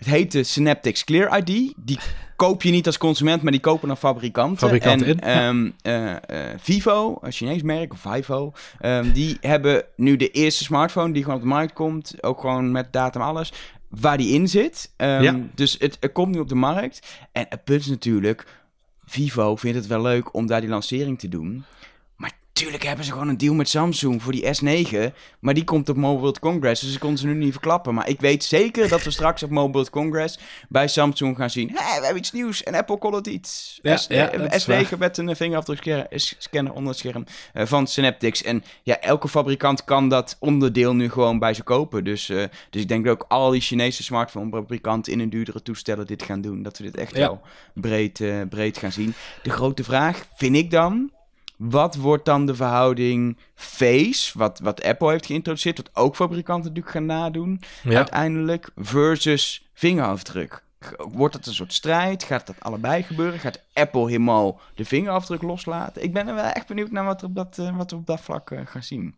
[0.00, 1.72] Het heet de Synaptics Clear ID.
[1.76, 1.98] Die
[2.36, 4.58] koop je niet als consument, maar die kopen dan fabrikanten.
[4.58, 10.16] Fabrikanten en, ehm, eh, eh, Vivo, een Chinees merk, of Vivo, ehm, die hebben nu
[10.16, 12.14] de eerste smartphone die gewoon op de markt komt.
[12.20, 13.52] Ook gewoon met datum alles.
[13.88, 14.90] Waar die in zit.
[14.96, 15.36] Ehm, Ja.
[15.54, 17.06] Dus het, het komt nu op de markt.
[17.32, 18.46] En het punt is natuurlijk,
[19.04, 21.64] Vivo vindt het wel leuk om daar die lancering te doen.
[22.60, 25.12] Maar tuurlijk hebben ze gewoon een deal met Samsung voor die S9.
[25.40, 27.94] Maar die komt op Mobile World Congress, dus ik kon ze nu niet verklappen.
[27.94, 31.68] Maar ik weet zeker dat we straks op Mobile World Congress bij Samsung gaan zien.
[31.68, 33.78] Hé, we hebben iets nieuws en Apple kon het iets.
[33.82, 37.86] Ja, S, ja, eh, dat is S9 met een vingerafdrukscanner onder het scherm eh, van
[37.86, 38.42] Synaptics.
[38.42, 42.04] En ja, elke fabrikant kan dat onderdeel nu gewoon bij ze kopen.
[42.04, 46.06] Dus, eh, dus ik denk dat ook al die Chinese smartphone-fabrikanten in hun duurdere toestellen
[46.06, 46.62] dit gaan doen.
[46.62, 47.20] Dat we dit echt Ja.
[47.20, 47.40] wel
[47.74, 49.14] breed, eh, breed gaan zien.
[49.42, 51.10] De grote vraag vind ik dan...
[51.62, 56.94] Wat wordt dan de verhouding face, wat, wat Apple heeft geïntroduceerd, wat ook fabrikanten natuurlijk
[56.96, 57.96] gaan nadoen, Ja.
[57.96, 60.64] uiteindelijk, versus vingerafdruk?
[60.98, 62.22] Wordt het een soort strijd?
[62.22, 63.38] Gaat dat allebei gebeuren?
[63.38, 66.02] Gaat Apple helemaal de vingerafdruk loslaat.
[66.02, 68.06] Ik ben er wel echt benieuwd naar wat, er op, dat, uh, wat we op
[68.06, 69.14] dat vlak uh, gaan zien.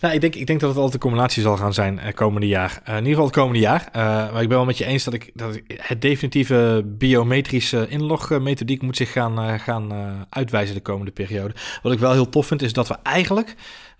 [0.00, 2.46] Nou, ik denk, ik denk dat het altijd een combinatie zal gaan zijn uh, komende
[2.46, 2.82] jaar.
[2.86, 3.88] in ieder geval het komende jaar.
[3.92, 8.96] maar ik ben wel met je eens dat, ik, dat het definitieve biometrische inlogmethodiek moet
[8.96, 9.92] zich gaan, gaan
[10.28, 11.54] uitwijzen de komende periode.
[11.82, 13.54] Wat ik wel heel tof vind, is dat we eigenlijk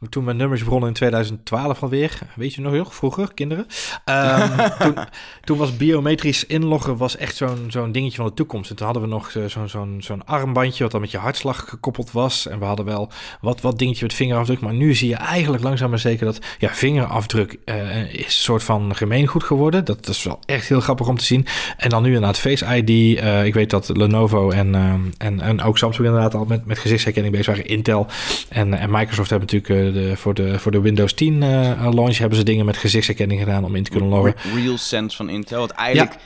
[0.09, 2.19] toen mijn nummers begonnen in 2012 alweer.
[2.35, 3.67] Weet je nog heel vroeger, kinderen?
[4.05, 4.95] Um, toen,
[5.45, 8.71] toen, was biometrisch inloggen was echt zo'n zo'n dingetje van de toekomst.
[8.71, 12.13] En toen hadden we nog zo'n zo'n zo'n armbandje wat dan met je hartslag gekoppeld
[12.13, 12.47] was.
[12.47, 14.61] En we hadden wel wat, wat dingetje met vingerafdruk.
[14.61, 18.63] Maar nu zie je eigenlijk langzaam maar zeker dat ja, vingerafdruk uh, is een soort
[18.63, 19.85] van gemeengoed geworden.
[19.85, 21.47] Dat is wel echt heel grappig om te zien.
[21.77, 22.91] En dan nu inderdaad Face ID.
[22.91, 26.79] Uh, ik weet dat Lenovo en, uh, en, en ook Samsung inderdaad al met, met
[26.79, 27.71] gezichtsherkenning bezig waren.
[27.71, 28.07] Intel
[28.49, 32.19] en, en Microsoft hebben natuurlijk de, voor, de, voor de Windows 10 uh, eh, launch
[32.19, 34.35] hebben ze dingen met gezichtsherkenning gedaan om in te kunnen loggen.
[34.55, 35.63] Real Sense van Intel.
[35.63, 36.17] Het eigenlijk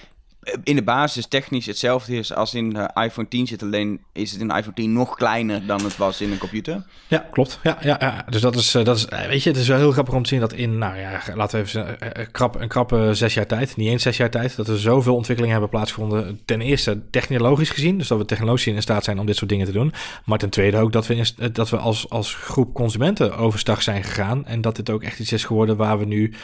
[0.64, 3.62] in de basis technisch hetzelfde is als in de iPhone 10 zit.
[3.62, 6.82] Alleen is het in de iPhone 10 nog kleiner dan het was in een computer.
[7.06, 7.58] Ja, klopt.
[7.62, 8.24] Ja, ja, ja.
[8.28, 10.22] Dus dat is, eh, dat is, eh, weet je, het is wel heel grappig om
[10.22, 13.34] te zien dat in, nou ja, laten we even een, eh, krap, een krappe zes
[13.34, 16.40] jaar tijd, niet eens zes jaar tijd, dat er zoveel ontwikkelingen hebben plaatsgevonden.
[16.44, 19.66] Ten eerste technologisch gezien, dus dat we technologisch in staat zijn om dit soort dingen
[19.66, 19.92] te doen.
[20.24, 24.46] Maar ten tweede ook dat we, dat we als, als groep consumenten overstag zijn gegaan.
[24.46, 26.34] En dat dit ook echt iets is geworden waar we nu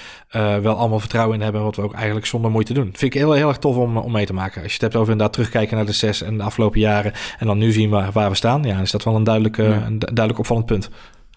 [0.63, 1.63] wel allemaal vertrouwen in hebben.
[1.63, 2.85] Wat we ook eigenlijk zonder moeite doen.
[2.85, 4.63] Vind ik heel, heel erg tof om om, mee te maken.
[4.63, 7.47] Als je het hebt over inderdaad terugkijken naar de zes en de afgelopen jaren en
[7.47, 10.39] dan nu zien waar, waar we staan, ja, is dat wel een duidelijk, een duidelijk
[10.39, 10.91] opvallend punt.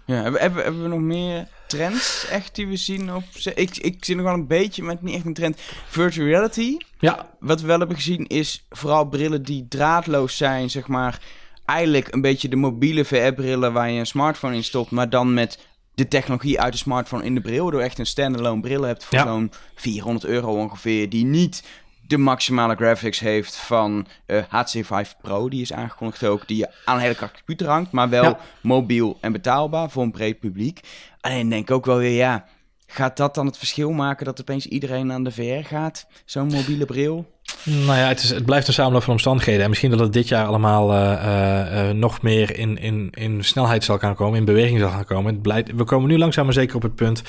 [0.09, 3.23] Ja, hebben, we nog meer trends echt die we zien op...
[3.55, 5.59] Ik, ik zie nog wel een beetje, maar niet echt een trend.
[5.87, 6.77] Virtual reality.
[6.99, 7.29] Ja.
[7.39, 11.19] Wat we wel hebben gezien is vooral brillen die draadloos zijn, zeg maar.
[11.65, 15.59] Eigenlijk een beetje de mobiele VR-brillen waar je een smartphone in stopt, maar dan met
[15.93, 17.63] de technologie uit de smartphone in de bril.
[17.63, 21.09] Waardoor echt een standalone bril hebt voor zo'n 400 euro ongeveer.
[21.09, 21.63] Die niet
[22.09, 25.49] de maximale graphics heeft van uh, eh, HC5 Pro.
[25.49, 26.47] Die is aangekondigd ook.
[26.47, 27.91] Die aan een hele krachtige computer hangt.
[27.91, 30.79] Maar wel mobiel en betaalbaar voor een breed publiek.
[31.21, 32.45] Alleen denk ik ook wel weer, ja...
[32.91, 36.07] Gaat dat dan het verschil maken dat opeens iedereen aan de VR gaat?
[36.25, 37.38] Zo'n mobiele bril?
[37.63, 39.63] Nou ja, het, is, het blijft een samenloop van omstandigheden.
[39.63, 43.83] En misschien dat het dit jaar allemaal uh, uh, nog meer in, in, in snelheid
[43.83, 45.33] zal gaan komen, in beweging zal gaan komen.
[45.33, 47.21] Het blijft, we komen nu langzaam maar zeker op het punt.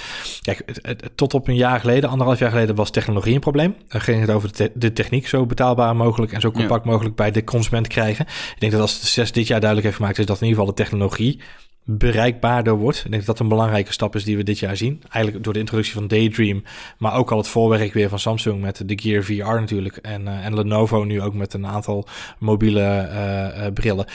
[0.42, 3.76] Kijk, het, tot op een jaar geleden, anderhalf jaar geleden, was technologie een probleem.
[3.88, 7.30] Dan ging het over de, de, techniek zo betaalbaar mogelijk en zo compact mogelijk bij
[7.30, 8.26] de consument krijgen.
[8.26, 10.58] Ik denk dat als de CES dit jaar duidelijk heeft gemaakt, is dat in ieder
[10.58, 11.40] geval de technologie
[11.84, 12.96] bereikbaarder wordt.
[12.96, 15.02] Ik denk dat dat een belangrijke stap is die we dit jaar zien.
[15.08, 16.62] Eigenlijk door de introductie van Daydream,
[16.98, 19.96] maar ook al het voorwerk weer van Samsung met de Gear VR natuurlijk.
[19.96, 22.06] En, uh, en Lenovo nu ook met een aantal
[22.38, 24.06] mobiele uh, uh, brillen.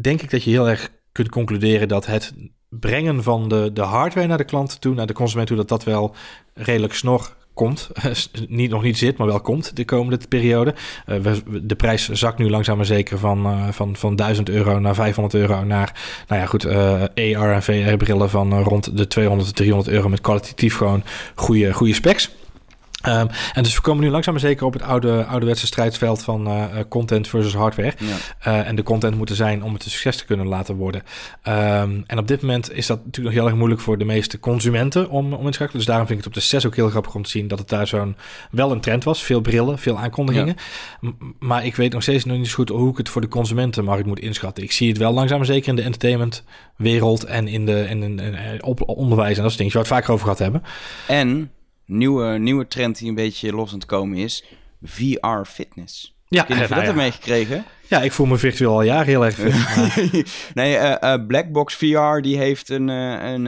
[0.00, 2.34] Denk ik dat je heel erg kunt concluderen dat het
[2.68, 5.84] brengen van de, de hardware naar de klant toe, naar de consument toe, dat dat
[5.84, 6.14] wel
[6.54, 7.88] redelijk snor komt.
[8.48, 10.74] niet, nog niet zit, maar wel komt de komende periode.
[11.06, 14.78] Uh, we, de prijs zakt nu langzaam maar zeker van, uh, van, van 1000 euro
[14.78, 15.94] naar 500 euro naar,
[16.28, 20.08] nou ja goed, eh, AR en VR brillen van rond de 200 tot 300 euro
[20.08, 21.02] met kwalitatief gewoon
[21.34, 22.30] goede, goede specs.
[23.04, 26.48] Um, en dus we komen nu langzaam maar zeker op het oude, ouderwetse strijdsveld van
[26.48, 27.92] uh, content versus hardware.
[27.98, 28.16] Ja.
[28.52, 31.02] Uh, en de content moet er zijn om het een succes te kunnen laten worden.
[31.48, 34.38] Um, en op dit moment is dat natuurlijk nog heel erg moeilijk voor de meeste
[34.38, 35.76] consumenten om, om in te schakelen.
[35.76, 37.58] Dus daarom vind ik het op de 6 ook heel grappig om te zien dat
[37.58, 38.16] het daar zo'n
[38.50, 39.22] wel een trend was.
[39.22, 40.56] Veel brillen, veel aankondigingen.
[41.00, 41.10] Ja.
[41.38, 44.06] Maar ik weet nog steeds nog niet zo goed hoe ik het voor de consumentenmarkt
[44.06, 44.62] moet inschatten.
[44.62, 49.36] Ik zie het wel langzaam maar zeker in de entertainmentwereld en in de op onderwijs
[49.36, 50.62] en dat soort dingen waar we het vaak over gehad hebben.
[51.06, 51.50] En
[51.86, 54.44] nieuwe, nieuwe trend die een beetje los aan het komen is.
[54.82, 56.14] VR fitness.
[56.28, 56.92] Ja, heb je nou dat ja.
[56.92, 57.64] meegekregen?
[57.88, 60.26] Ja, ik voel me virtueel al jaren heel erg fit.
[60.54, 63.44] nee, uh, uh, Blackbox VR die heeft een, uh, een,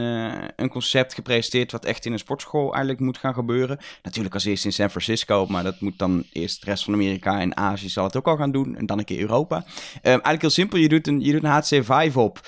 [0.55, 3.77] een concept gepresenteerd wat echt in een sportschool eigenlijk moet gaan gebeuren.
[4.03, 7.39] Natuurlijk als eerst in San Francisco, maar dat moet dan eerst de rest van Amerika
[7.39, 8.75] en Azië zal het ook al gaan doen.
[8.75, 9.65] En dan een keer Europa.
[10.01, 12.39] eigenlijk heel simpel, je doet een, je doet een HC Vive op.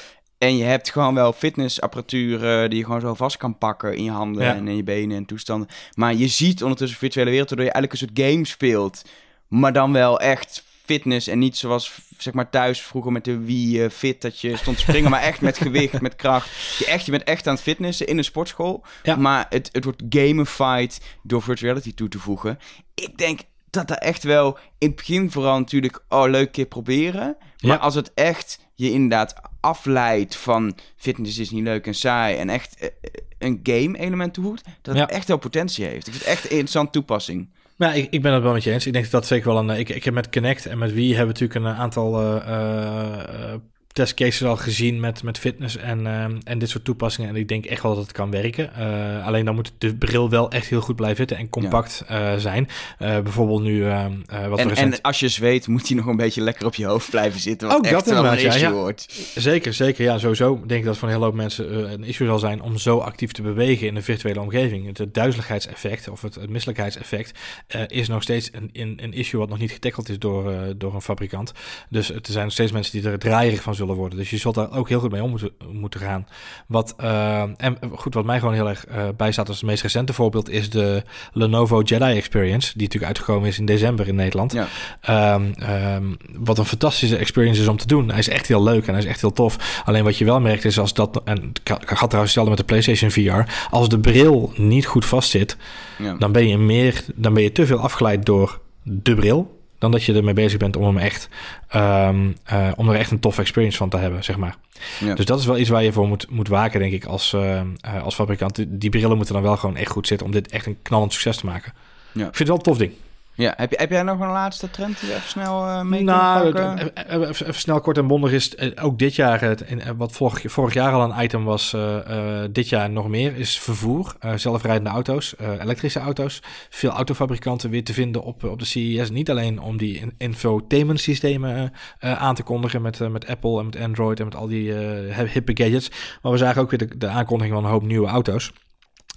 [0.41, 4.11] En je hebt gewoon wel fitnessapparatuur die je gewoon zo vast kan pakken in je
[4.11, 5.67] handen en in je benen en toestanden.
[5.93, 9.01] Maar je ziet ondertussen virtuele wereld, waardoor je eigenlijk een soort game speelt.
[9.47, 13.83] Maar dan wel echt fitness en niet zoals zeg maar thuis vroeger met de Wii
[13.83, 16.77] uh, Fit dat je stond te springen, maar echt met gewicht, met kracht.
[16.77, 18.83] Je, echt, je bent echt aan het fitnessen in een sportschool.
[19.03, 19.15] Ja.
[19.15, 22.59] Maar het, het wordt gamified door virtuality toe te voegen.
[22.95, 27.37] Ik denk dat dat echt wel in het begin vooral natuurlijk, oh leuk keer proberen.
[27.59, 32.49] Maar als het echt je inderdaad afleidt van fitness is niet leuk en saai en
[32.49, 32.89] echt eh,
[33.37, 36.07] een game element toevoegt, dat het echt wel potentie heeft.
[36.07, 37.49] Ik vind het echt een interessante toepassing.
[37.75, 38.85] Ja, ik, ik ben het wel met je eens.
[38.85, 39.79] Ik denk dat dat zeker wel een.
[39.79, 43.53] Ik, ik heb met Connect en met wie hebben natuurlijk een aantal uh,
[43.93, 47.29] testcases al gezien met, met fitness en, ehm, en dit soort toepassingen.
[47.29, 48.71] En ik denk echt wel dat het kan werken.
[48.79, 52.33] Uh, alleen dan moet de bril wel echt heel goed blijven zitten en compact ja.
[52.33, 52.67] uh, zijn.
[52.99, 54.13] Uh, bijvoorbeeld nu ehm,
[54.49, 54.93] wat en, recent...
[54.93, 57.67] en als je zweet, moet hij nog een beetje lekker op je hoofd blijven zitten.
[57.67, 59.05] Wat Ook echt dat wel een issue ja, wordt.
[59.35, 60.03] Zeker, zeker.
[60.03, 62.77] Ja, sowieso denk ik dat voor een hele hoop mensen een issue zal zijn om
[62.77, 64.97] zo actief te bewegen in een virtuele omgeving.
[64.97, 67.39] Het duizeligheidseffect of het, het misselijkheidseffect
[67.87, 71.01] is nog steeds een, een, een, issue wat nog niet getackled is door, door een
[71.01, 71.51] fabrikant.
[71.89, 74.17] Dus er zijn nog steeds mensen die er draaierig van zullen worden.
[74.17, 76.27] Dus je zult daar ook heel goed mee om moeten, moeten gaan.
[76.67, 80.13] Wat, uh, en goed, wat mij gewoon heel erg uh, bijstaat als het meest recente
[80.13, 84.53] voorbeeld is de Lenovo Jedi Experience, die natuurlijk uitgekomen is in december in Nederland.
[84.53, 85.33] Ja.
[85.35, 85.53] Um,
[85.95, 88.09] um, wat een fantastische experience is om te doen.
[88.09, 89.81] Hij is echt heel leuk en hij is echt heel tof.
[89.85, 92.65] Alleen wat je wel merkt is als dat, en ik had trouwens hetzelfde met de
[92.65, 95.57] PlayStation VR, als de bril niet goed vastzit,
[95.97, 96.15] ja.
[96.19, 100.03] dan ben je meer, dan ben je te veel afgeleid door de bril dan dat
[100.03, 101.29] je ermee bezig bent om hem echt
[101.75, 104.55] um, uh, om er echt een toffe experience van te hebben, zeg maar.
[104.99, 105.13] Ja.
[105.15, 107.61] Dus dat is wel iets waar je voor moet, moet waken, denk ik, als, uh,
[107.85, 108.65] uh, als fabrikant.
[108.67, 111.37] Die brillen moeten dan wel gewoon echt goed zitten om dit echt een knallend succes
[111.37, 111.73] te maken.
[112.11, 112.27] Ja.
[112.27, 112.91] Ik vind het wel een tof ding.
[113.33, 116.03] Ja, heb, je, heb jij nog een laatste trend die we even snel uh, mee
[116.03, 116.91] nou, pakken?
[117.07, 119.63] Even, even, snel kort en bondig is ook dit jaar, het,
[119.97, 123.59] wat vorig, vorig jaar al een item was, uh, uh, dit jaar nog meer, is
[123.59, 124.15] vervoer.
[124.35, 126.39] zelfrijdende auto's, elektrische auto's.
[126.69, 129.09] Veel autofabrikanten weer te vinden op, op de CES.
[129.09, 134.19] Niet alleen om die infotainment systemen aan te kondigen met, met Apple en met Android
[134.19, 135.91] en met al die hippe gadgets.
[136.21, 138.51] Maar we zagen ook weer de, de aankondiging van een hoop nieuwe auto's.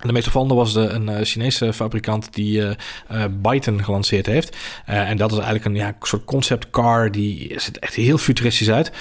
[0.02, 2.70] De meest opvallende was de, een uh, Chinese fabrikant die uh,
[3.12, 4.56] uh, Byton gelanceerd heeft.
[4.84, 7.10] en dat is eigenlijk een ja, soort concept car.
[7.10, 8.92] Die ziet echt heel futuristisch uit.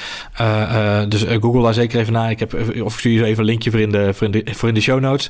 [1.09, 2.29] dus Google daar zeker even naar.
[2.29, 2.53] Ik heb,
[2.83, 4.75] of ik stuur je even een linkje voor in de, voor in de, voor in
[4.75, 5.29] de show notes.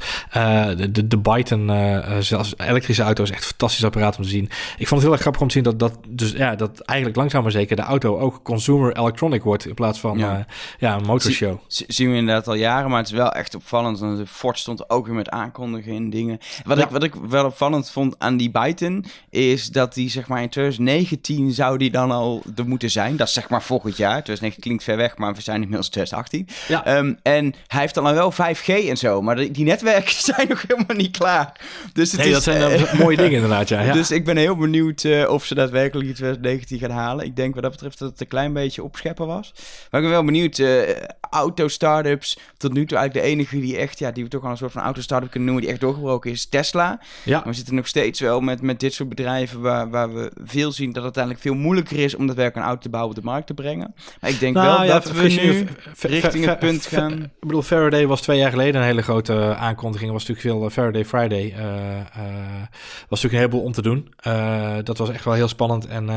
[0.78, 1.72] de, de, de Byton,
[2.20, 4.50] zelfs elektrische auto, is echt een fantastisch apparaat om te zien.
[4.78, 7.18] Ik vond het heel erg grappig om te zien dat, dat, dus, ja, dat eigenlijk
[7.20, 9.66] langzaam maar zeker de auto ook consumer electronic wordt.
[9.66, 10.46] In plaats van ja.
[10.80, 11.58] ja een motorshow.
[11.68, 14.00] Z zien we inderdaad al jaren, maar het is wel echt opvallend.
[14.00, 16.40] De Ford stond ook weer met aankomst aankondigen in dingen.
[16.64, 20.42] Wat, ik, wat ik wel opvallend vond aan die Byton, is dat die zeg maar
[20.42, 23.16] in 2019 zou die dan al er moeten zijn.
[23.16, 24.24] Dat is zeg maar volgend jaar.
[24.24, 26.48] 2019 klinkt ver weg, maar we zijn inmiddels 2018.
[26.68, 26.98] Ja.
[26.98, 30.96] Um, en hij heeft dan wel 5G en zo, maar die, netwerken zijn nog helemaal
[30.96, 31.60] niet klaar.
[31.94, 33.82] Dus het nee, is, dat zijn uh, mooie dingen inderdaad, ja.
[33.82, 33.94] ja.
[33.94, 37.26] Dus ik ben heel benieuwd uh, of ze daadwerkelijk in 2019 gaan halen.
[37.26, 39.54] Ik denk wat dat betreft dat het een klein beetje opscheppen was.
[39.92, 40.58] Maar ik ben wel benieuwd.
[40.58, 40.82] Uh,
[41.34, 44.58] auto-startups, tot nu toe eigenlijk de enige die echt, ja, die we toch al een
[44.58, 47.00] soort van auto-startup kunnen noemen, die echt doorgebroken is, Tesla.
[47.24, 47.38] Ja.
[47.38, 50.72] Maar we zitten nog steeds wel met, met dit soort bedrijven waar, waar we veel
[50.72, 53.22] zien dat het uiteindelijk veel moeilijker is om dat werk een auto te bouwen op
[53.22, 53.94] de markt te brengen.
[54.22, 55.68] Maar ik denk nou, wel ja, dat we nu
[56.00, 57.12] richting het punt gaan.
[57.24, 60.12] Ik bedoel, Faraday was twee jaar geleden een hele grote uh, aankondiging.
[60.12, 61.54] Was natuurlijk veel uh, Faraday Friday.
[61.58, 61.64] Uh,
[63.10, 64.14] was natuurlijk een heleboel om te doen.
[64.84, 66.10] dat was echt wel heel spannend en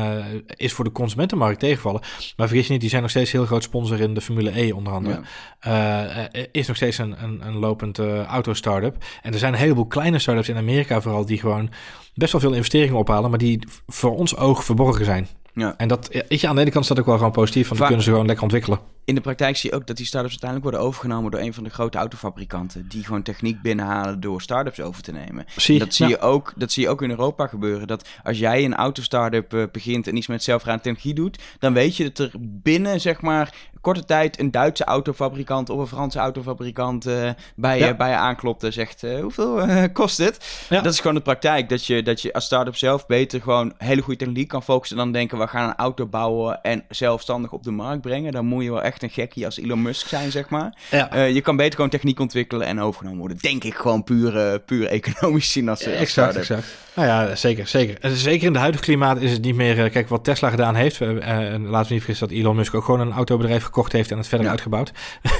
[0.47, 2.01] is voor de consumentenmarkt tegenvallen.
[2.35, 4.71] Maar vergis je niet, die zijn nog steeds heel groot sponsor in de Formule E
[4.71, 5.21] onder andere.
[5.59, 6.29] Ja.
[6.51, 8.95] is nog steeds een, een, een lopend auto-startup.
[9.21, 11.69] En er zijn een heleboel kleine startups in Amerika vooral die gewoon
[12.13, 15.27] best wel veel investeringen ophalen, maar die voor ons oog verborgen zijn.
[15.53, 15.73] Ja.
[15.77, 17.87] En dat, weet je, aan de ene kant staat ook wel gewoon positief, want die
[17.87, 18.79] kunnen ze gewoon lekker ontwikkelen.
[19.07, 21.63] In de praktijk zie je ook dat die startups uiteindelijk worden overgenomen door een van
[21.63, 22.87] de grote autofabrikanten.
[22.87, 25.45] Die gewoon techniek binnenhalen door startups over te nemen.
[25.79, 27.87] Dat, zie je ook, dat zie je ook in Europa gebeuren.
[27.87, 31.95] Dat als jij een autostartup uh, begint en iets met zelfrijdende technologie doet, dan weet
[31.95, 37.07] je dat er binnen zeg maar korte tijd een Duitse autofabrikant of een Franse autofabrikant
[37.07, 37.93] uh, bij, ja.
[37.93, 40.65] bij je aanklopt en zegt: uh, hoeveel kost het?
[40.69, 40.81] Ja.
[40.81, 41.69] Dat is gewoon de praktijk.
[41.69, 44.97] Dat je, dat je als start-up zelf beter gewoon hele goede technologie kan focussen.
[44.97, 48.31] Dan denken: we gaan een auto bouwen en zelfstandig op de markt brengen.
[48.31, 50.77] Dan moet je wel echt een gekkie als Elon Musk zijn, zeg maar.
[50.91, 51.23] Ja.
[51.23, 53.37] je kan beter gewoon techniek ontwikkelen en overgenomen worden.
[53.37, 56.65] Denk ik gewoon puur, puur economisch zien als, als exact, exact.
[56.95, 57.97] Nou ja, zeker, zeker.
[58.11, 59.89] Zeker in de huidige klimaat is het niet meer...
[59.89, 60.99] kijk, wat Tesla gedaan heeft.
[60.99, 64.27] laten we niet vergissen dat Elon Musk ook gewoon een autobedrijf gekocht heeft en het
[64.27, 64.51] verder ja.
[64.51, 64.91] uitgebouwd.
[65.23, 65.39] uh,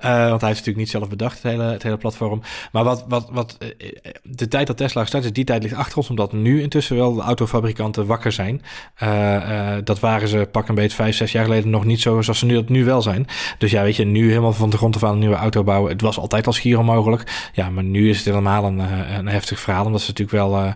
[0.00, 2.42] want hij heeft natuurlijk niet zelf bedacht, het hele, het hele platform.
[2.72, 3.58] Maar wat, wat, wat,
[4.22, 7.14] de tijd dat Tesla gestart is, die tijd ligt achter ons, omdat nu intussen wel
[7.14, 8.62] de autofabrikanten wakker zijn.
[9.02, 12.22] Uh, uh, dat waren ze pak een beetje vijf, zes jaar geleden nog niet zo
[12.22, 13.26] zoals ze nu, dat nu wel zijn.
[13.58, 15.92] Dus ja, weet je, nu helemaal van de grond af aan een nieuwe auto bouwen.
[15.92, 17.50] Het was altijd al schier onmogelijk.
[17.52, 18.78] Ja, maar nu is het helemaal een,
[19.18, 20.74] een heftig verhaal, omdat ze natuurlijk wel...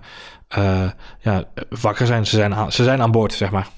[1.21, 2.27] ja, wakker zijn.
[2.27, 3.69] Ze zijn, aan, ze zijn aan boord, zeg maar.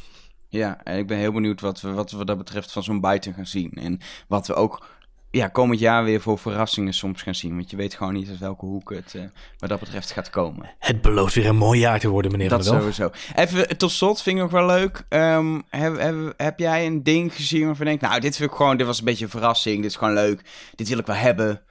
[0.48, 3.34] Ja, en ik ben heel benieuwd wat we, wat we dat betreft van zo'n Byton
[3.34, 3.70] gaan zien.
[3.70, 4.86] En wat we ook
[5.34, 7.54] ja, komend jaar weer voor verrassingen soms gaan zien.
[7.56, 9.22] Want je weet gewoon niet uit welke hoek het uh,
[9.58, 10.70] wat dat betreft gaat komen.
[10.78, 13.10] Het belooft weer een mooi jaar te worden, meneer Dat sowieso.
[13.34, 15.04] Even tot slot, vind ik nog wel leuk.
[15.08, 18.02] Um, heb, heb, heb jij een ding gezien waarvan je denkt...
[18.08, 18.76] Nou, dit vind ik gewoon...
[18.76, 19.76] Dit was een beetje een verrassing.
[19.76, 20.42] Dit is gewoon leuk.
[20.74, 21.62] Dit wil ik wel hebben.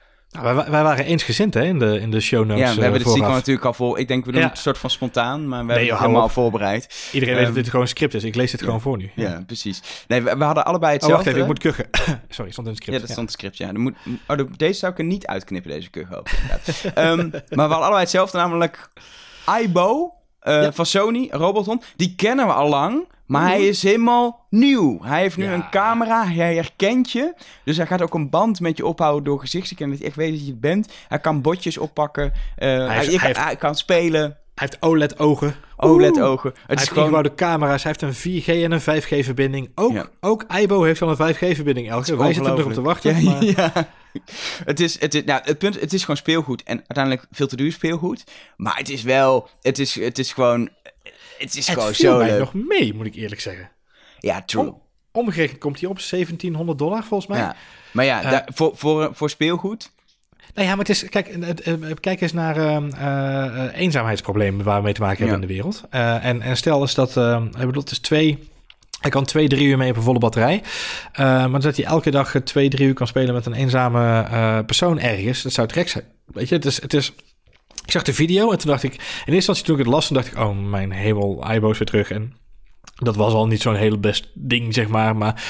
[0.42, 2.58] Nou, wij, wij waren eensgezind hè, in, de, in de show notes.
[2.58, 3.32] Ja, we eh, hebben het vooraf.
[3.32, 3.98] natuurlijk al voor.
[3.98, 4.46] Ik denk we doen Ja.
[4.46, 6.30] het een soort van spontaan, maar we Nee, hebben het helemaal op.
[6.30, 7.08] voorbereid.
[7.12, 8.24] Iedereen weet Ehm, dat dit gewoon script is.
[8.24, 8.66] Ik lees dit ja.
[8.66, 9.10] gewoon voor nu.
[9.14, 9.82] Ja, precies.
[10.08, 11.28] Nee, we, we hadden allebei Oh, wacht hetzelfde.
[11.30, 11.40] even.
[11.40, 11.86] Ik moet kuchen.
[12.36, 12.98] Sorry, stond in het script.
[13.00, 13.66] Ja, dat stond het script, ja.
[13.72, 13.94] Dan moet,
[14.28, 16.30] oh, de- deze zou ik er niet uitknippen, deze inderdaad.
[16.94, 18.88] Ehm, maar we hadden allebei hetzelfde, namelijk
[19.44, 20.12] Aibo
[20.44, 20.72] eh, Ja.
[20.72, 21.84] van Sony, robothond.
[21.96, 23.50] Die kennen we al lang, maar Mhm.
[23.50, 24.98] hij is helemaal nieuw.
[25.02, 25.52] Hij heeft nu Ja.
[25.52, 27.34] een camera, hij herkent je.
[27.64, 30.30] Dus hij gaat ook een band met je ophouden door gezichtscan, dat hij echt weet
[30.32, 30.92] dat je het bent.
[31.08, 34.68] Hij kan botjes oppakken, eh, hij, heeft- je hij kan, heeft- hij kan spelen, Hij
[34.70, 35.54] heeft OLED-ogen.
[35.76, 36.50] OLED-ogen.
[36.50, 37.02] Het Hij is heeft gewoon...
[37.04, 37.82] ingebouwde camera's.
[37.82, 39.70] Hij heeft een 4G en een 5G-verbinding.
[39.74, 40.08] Ook, Ja.
[40.20, 42.16] ook Aibo heeft al een 5G-verbinding, Elke.
[42.16, 43.22] Wij zitten er nog op te wachten.
[43.22, 43.44] Ja, maar...
[43.56, 43.88] ja.
[44.64, 46.62] Het is, het, is, nou, het punt, het is gewoon speelgoed.
[46.62, 48.24] En uiteindelijk veel te duur speelgoed.
[48.56, 50.68] Maar het is wel, het is, het is gewoon,
[51.38, 52.38] het is gewoon Het viel zo mij leuk.
[52.38, 53.70] nog mee, moet ik eerlijk zeggen.
[54.18, 54.62] Ja, true.
[54.66, 54.80] Om,
[55.12, 57.38] omgerekend komt hij op 1700 dollar, volgens mij.
[57.38, 57.56] ja.
[57.92, 58.30] Maar ja, Eh.
[58.30, 59.92] daar- voor, voor, voor speelgoed.
[60.54, 61.38] Nou ja, maar het is, kijk,
[62.00, 65.42] kijk eens naar ehm, eh, eh, eenzaamheidsproblemen waar we mee te maken hebben Ja.
[65.42, 65.82] in de wereld.
[65.90, 68.48] Eh, en, en stel eens dat, ehm, ik bedoel, het is twee,
[69.00, 70.62] hij kan twee, drie uur mee op een volle batterij.
[71.16, 74.98] Maar dat hij elke dag twee, drie uur kan spelen met een eenzame eh, persoon
[75.00, 76.04] ergens, dat zou het gek zijn.
[76.26, 77.12] Weet je, het is, het is,
[77.84, 80.06] ik zag de video en toen dacht ik, in eerste instantie toen ik het las,
[80.06, 82.10] toen dacht ik, oh mijn hemel, iBo's weer terug.
[82.10, 82.32] En
[82.94, 85.16] dat was al niet zo'n heel best ding, zeg maar.
[85.16, 85.42] Maar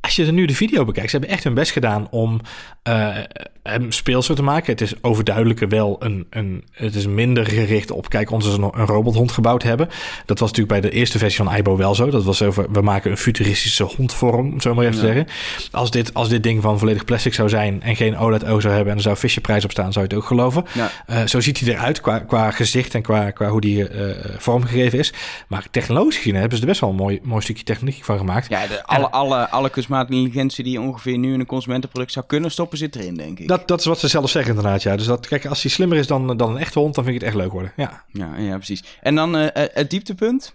[0.00, 2.40] als je er nu de video bekijkt, ze hebben echt hun best gedaan om
[2.82, 3.16] eh,
[3.62, 4.72] hem speelser te maken.
[4.72, 6.64] Het is overduidelijker wel een, een...
[6.72, 9.88] Het is minder gericht op, kijk, ons is een, een robothond gebouwd hebben.
[10.26, 12.10] Dat was natuurlijk bij de eerste versie van Aibo wel zo.
[12.10, 15.26] Dat was over, we maken een futuristische hondvorm, om zo maar even te zeggen.
[15.70, 18.92] Als dit, als dit ding van volledig plastic zou zijn en geen OLED-oog zou hebben...
[18.92, 20.64] en er zou Fisher-prijs op staan, zou je het ook geloven.
[20.74, 20.90] Ja.
[21.06, 24.98] Eh, zo ziet hij eruit qua, qua gezicht en qua, qua hoe die eh, vormgegeven
[24.98, 25.12] is.
[25.48, 28.48] Maar technologisch gezien hebben ze er best wel een mooi, mooi stukje techniek van gemaakt.
[28.48, 32.50] Ja, de, alle, alle, alle kunstmatige intelligentie die ongeveer nu in een consumentenproduct zou kunnen
[32.50, 33.48] stoppen, zit erin, denk ik.
[33.48, 34.96] Dat, dat is wat ze zelf zeggen inderdaad, ja.
[34.96, 37.22] Dus dat, kijk, als hij slimmer is dan, dan een echte hond, dan vind ik
[37.22, 38.04] het echt leuk worden, ja.
[38.12, 38.84] Ja, ja, precies.
[39.00, 40.52] En dan eh, eh, het dieptepunt.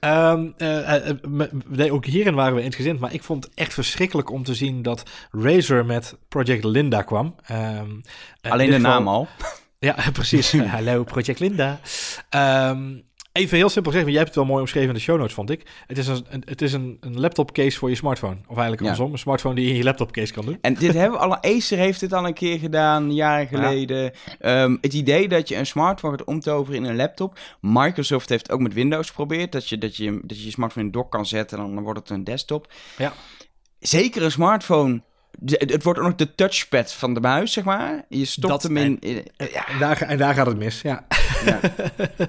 [1.69, 4.81] Nee, ook hierin waren we eensgezind, maar ik vond het echt verschrikkelijk om te zien
[4.81, 7.35] dat Razer met Project Linda kwam.
[7.45, 7.81] Ehm, eh,
[8.41, 9.27] in Alleen de naam al.
[9.79, 10.51] Ja, precies.
[10.75, 11.79] Hallo, Project Linda.
[12.29, 12.95] Ehm,
[13.33, 15.33] even heel simpel zeggen, want jij hebt het wel mooi omschreven in de show notes,
[15.33, 15.65] vond ik.
[15.87, 18.35] Het is een, het is een, een laptop case voor je smartphone.
[18.41, 18.87] Of eigenlijk Ja.
[18.87, 20.57] andersom, een smartphone die je in je laptop case kan doen.
[20.61, 23.57] En dit hebben we al, Acer heeft dit al een keer gedaan, jaren Ja.
[23.57, 24.11] geleden.
[24.39, 27.39] Ehm, het idee dat je een smartphone gaat omtoveren in een laptop.
[27.61, 30.93] Microsoft heeft ook met Windows geprobeerd, dat je dat je, dat je, je smartphone in
[30.93, 32.71] een dock kan zetten en dan wordt het een desktop.
[32.97, 33.13] Ja.
[33.79, 35.01] Zeker een smartphone,
[35.45, 38.05] het wordt ook nog de touchpad van de muis, zeg maar.
[38.09, 38.97] Je stopt Dat- hem in...
[38.99, 41.05] in- ja, En daar, en daar gaat het mis, ja.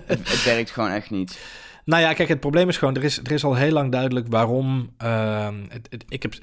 [0.06, 1.38] Het, werkt gewoon echt niet.
[1.84, 4.26] Nou ja, kijk, het probleem is gewoon, er is, er is al heel lang duidelijk
[4.28, 4.90] waarom.
[4.96, 6.34] ehm, het, ik, heb,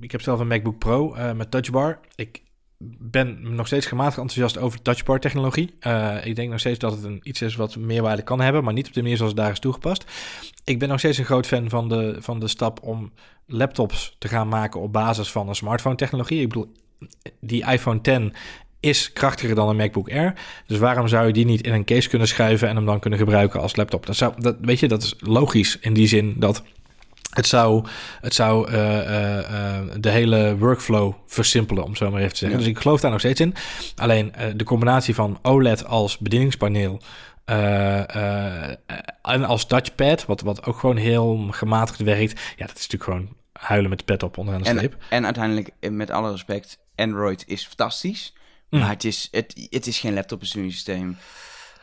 [0.00, 2.00] ik heb zelf een MacBook Pro eh, met touchbar.
[2.14, 2.42] Ik
[2.98, 5.74] ben nog steeds gematigd enthousiast over touchbar technologie.
[5.80, 8.72] Eh, ik denk nog steeds dat het een, iets is wat meerwaarde kan hebben, maar
[8.72, 10.04] niet op de manier zoals het daar is toegepast.
[10.64, 13.12] Ik ben nog steeds een groot fan van de, van de stap om
[13.46, 16.40] laptops te gaan maken op basis van een smartphone technologie.
[16.40, 16.72] Ik bedoel,
[17.40, 18.34] die iPhone 10
[18.86, 20.34] is krachtiger dan een MacBook Air.
[20.66, 23.18] Dus waarom zou je die niet in een case kunnen schuiven en hem dan kunnen
[23.18, 24.06] gebruiken als laptop?
[24.06, 26.62] Dat zou, dat, weet je, dat is logisch in die zin dat
[27.36, 27.84] het zou,
[28.20, 32.58] het zou eh, eh, eh, de hele workflow versimpelen, om zo maar even te zeggen.
[32.58, 32.64] Ja.
[32.64, 33.54] Dus ik geloof daar nog steeds in.
[33.96, 37.00] Alleen de combinatie van OLED als bedieningspaneel
[39.22, 42.40] en als touchpad, wat, wat ook gewoon heel gematigd werkt.
[42.56, 44.96] Ja, dat is natuurlijk gewoon huilen met de pet op onderaan de En, streep.
[45.10, 48.34] en uiteindelijk, met alle respect, Android is fantastisch.
[48.70, 48.80] Mm.
[48.80, 51.16] Maar het is, het, het is geen laptop-besturingssysteem.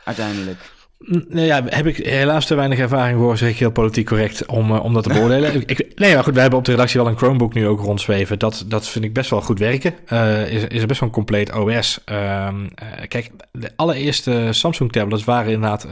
[0.04, 0.58] Uiteindelijk.
[0.98, 4.46] Mm, Nou ja, heb ik helaas te weinig ervaring voor, zeg ik heel politiek correct,
[4.46, 5.62] om, eh, om dat te beoordelen.
[5.66, 8.38] ik, nee, maar goed, wij hebben op de redactie wel een Chromebook nu ook rondzweven.
[8.38, 9.94] Dat, dat vind ik best wel goed werken.
[10.06, 12.00] Eh, is, is er best wel een compleet OS.
[12.04, 15.86] Ehm, eh, kijk, de allereerste Samsung tablets waren inderdaad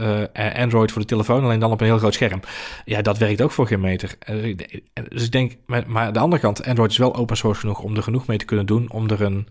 [0.55, 2.39] Android voor de telefoon, alleen dan op een heel groot scherm.
[2.85, 4.15] Ja, dat werkt ook voor geen meter.
[5.09, 7.79] Dus ik denk, maar, maar aan de andere kant, Android is wel open source genoeg
[7.79, 9.47] om er genoeg mee te kunnen doen, om er een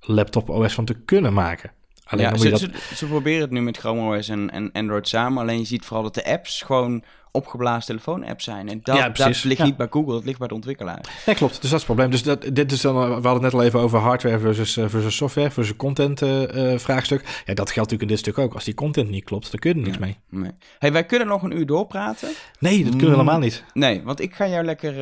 [0.00, 1.72] laptop OS van te kunnen maken.
[2.04, 2.60] Alleen ja, ze, dat...
[2.60, 5.42] ze, ze proberen het nu met Chrome OS en, en Android samen.
[5.42, 8.68] Alleen je ziet vooral dat de apps gewoon opgeblazen telefoon-apps zijn.
[8.68, 9.64] En dat, Ja, dat ligt Ja.
[9.64, 11.00] niet bij Google, dat ligt bij de ontwikkelaar.
[11.26, 11.52] Nee, klopt.
[11.60, 12.10] Dus dat is het probleem.
[12.10, 14.84] Dus dat, dit is dan, we hadden het net al even over hardware versus, eh,
[14.88, 17.20] versus software, versus content eh, eh, vraagstuk.
[17.20, 18.54] Ja, dat geldt natuurlijk in dit stuk ook.
[18.54, 20.16] Als die content niet klopt, dan kun je er niks mee.
[20.30, 20.50] Nee.
[20.78, 22.28] Hey, wij kunnen nog een uur doorpraten.
[22.58, 23.12] Nee, dat kunnen we Mm.
[23.18, 23.64] helemaal niet.
[23.74, 24.94] Nee, want ik ga jou lekker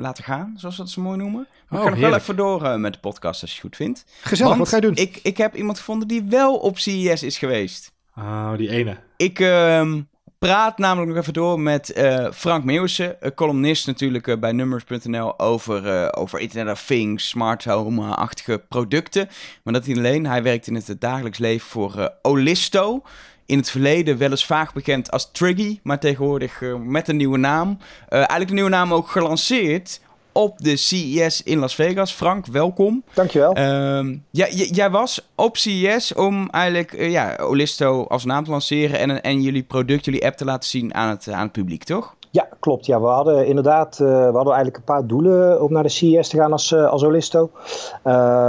[0.00, 1.46] laten gaan, zoals we dat zo mooi noemen.
[1.68, 3.76] Maar Oh, ik ga nog wel even door met de podcast als je het goed
[3.76, 4.04] vindt.
[4.20, 5.04] Gezellig, Want wat ga je doen?
[5.04, 7.92] Ik, ik heb iemand gevonden die wel op CES is geweest.
[8.16, 8.96] Oh, die ene.
[9.16, 10.00] Ik, ehm,
[10.38, 16.40] praat namelijk nog even door met uh, Frank Meeuwissen, columnist natuurlijk bij Numbers.nl over, over
[16.40, 19.28] Internet of Things, smart home-achtige producten.
[19.62, 23.02] Maar dat niet alleen, hij werkt in het dagelijks leven voor Olisto.
[23.46, 27.78] In het verleden wel eens vaak bekend als Triggy, maar tegenwoordig met een nieuwe naam.
[28.08, 30.00] eigenlijk de nieuwe naam ook gelanceerd
[30.38, 32.12] op de CES in Las Vegas.
[32.12, 33.02] Frank, welkom.
[33.14, 33.56] Dankjewel.
[33.56, 38.98] Uh, ja, jij was op CES om eigenlijk uh, ja, Olisto als naam te lanceren
[38.98, 42.14] en, en jullie product, jullie app te laten zien aan het, aan het publiek, toch?
[42.30, 42.86] Ja, klopt.
[42.86, 46.28] Ja, we hadden inderdaad uh, we hadden eigenlijk een paar doelen om naar de CES
[46.28, 47.50] te gaan als, uh, als Olisto.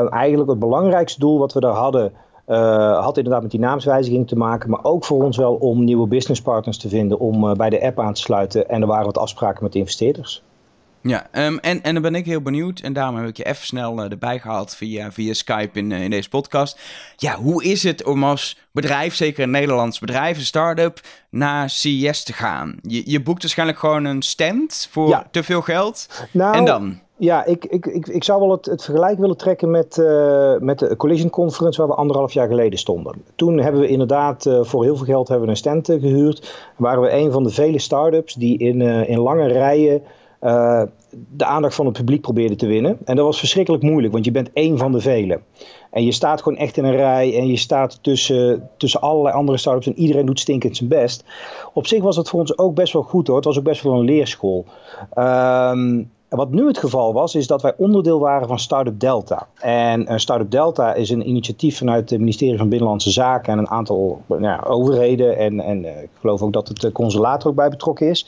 [0.10, 2.14] eigenlijk het belangrijkste doel wat we daar hadden,
[3.02, 6.78] had inderdaad met die naamswijziging te maken, maar ook voor ons wel om nieuwe businesspartners
[6.78, 8.70] te vinden om bij de app aan te sluiten.
[8.70, 10.44] En er waren wat afspraken met de investeerders.
[11.02, 13.66] Ja, um, en, en dan ben ik heel benieuwd, en daarom heb ik je even
[13.66, 16.80] snel uh, erbij gehaald via, via Skype in, uh, in deze podcast.
[17.16, 22.24] Ja, hoe is het om als bedrijf, zeker een Nederlands bedrijf, een start-up, naar CES
[22.24, 22.80] te gaan?
[22.82, 26.08] Je, je boekt waarschijnlijk gewoon een stand voor te veel geld.
[26.32, 27.00] Nou, en dan?
[27.18, 30.80] Ja, ik, ik, ik, ik zou wel het, het vergelijk willen trekken met, uh, met
[30.80, 33.24] de Collision Conference waar we anderhalf jaar geleden stonden.
[33.36, 36.56] Toen hebben we inderdaad uh, voor heel veel geld hebben we een stand gehuurd.
[36.76, 40.02] Waren we een van de vele start-ups die in, uh, in lange rijen
[40.40, 42.98] de aandacht van het publiek probeerde te winnen.
[43.06, 45.44] En dat was verschrikkelijk moeilijk, want je bent één van de velen.
[45.92, 49.58] En je staat gewoon echt in een rij en je staat tussen, tussen allerlei andere
[49.58, 51.24] startups en iedereen doet stinkend zijn best.
[51.74, 53.36] Op zich was het voor ons ook best wel goed hoor.
[53.36, 54.66] Het was ook best wel een leerschool.
[55.18, 59.48] Um, wat nu het geval was, is dat wij onderdeel waren van Startup Delta.
[59.60, 63.70] En uh, Startup Delta is een initiatief vanuit het ministerie van Binnenlandse Zaken en een
[63.70, 65.38] aantal ja, overheden.
[65.38, 68.28] En, en uh, ik geloof ook dat het uh, consulator ook bij betrokken is.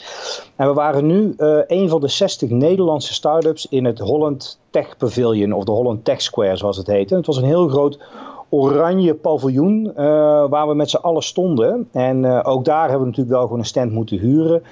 [0.55, 1.33] En we waren nu
[1.67, 6.21] een van de 60 Nederlandse startups in het Holland Tech Pavilion, of de Holland Tech
[6.21, 7.15] Square zoals het heette.
[7.15, 7.99] Het was een heel groot
[8.53, 9.95] oranje paviljoen uh,
[10.49, 11.87] waar we met z'n allen stonden.
[11.91, 14.63] En uh, ook daar hebben we natuurlijk wel gewoon een stand moeten huren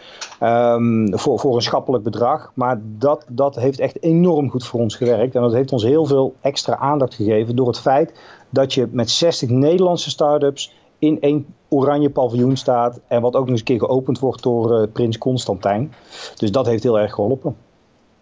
[0.44, 2.52] um, voor, voor een schappelijk bedrag.
[2.54, 5.36] Maar dat, dat heeft echt enorm goed voor ons gewerkt.
[5.36, 8.20] En dat heeft ons heel veel extra aandacht gegeven door het feit
[8.50, 13.00] dat je met 60 Nederlandse start-ups in één oranje paviljoen staat.
[13.08, 15.94] En wat ook nog eens een keer geopend wordt door uh, prins Constantijn.
[16.36, 17.56] Dus dat heeft heel erg geholpen.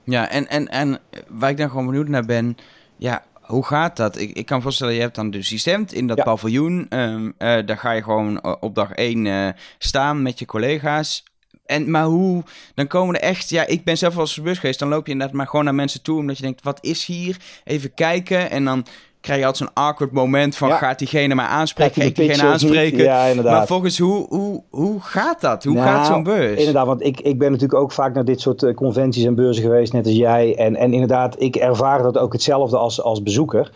[0.04, 1.00] Ja, en, en, en
[1.30, 2.58] waar ik dan gewoon benieuwd naar ben...
[3.00, 4.18] Ja, hoe gaat dat?
[4.18, 6.86] Ik, ik kan voorstellen, je hebt dan dus die stemt in dat paviljoen.
[6.90, 7.34] Um, uh,
[7.66, 11.24] daar ga je gewoon eh, op dag één uh, staan met je collega's.
[11.68, 12.44] En, maar hoe,
[12.76, 15.36] dan komen er echt, ja, ik ben zelf als bus geweest, dan loop je inderdaad
[15.36, 17.38] maar gewoon naar mensen toe, omdat je denkt, wat is hier?
[17.64, 18.86] Even kijken en dan
[19.22, 23.04] krijg je altijd zo'n awkward moment van gaat diegene mij aanspreken, ga ik diegene aanspreken.
[23.04, 23.54] Ja, inderdaad.
[23.54, 25.64] Maar volgens hoe, hoe, hoe gaat dat?
[25.64, 26.60] Hoe gaat zo'n beurs?
[26.60, 29.64] Inderdaad, want ik, ik ben natuurlijk ook vaak naar dit soort eh, conventies en beurzen
[29.64, 30.56] geweest, net als jij.
[30.56, 33.72] En, en inderdaad, ik ervaar dat ook hetzelfde als, als bezoeker.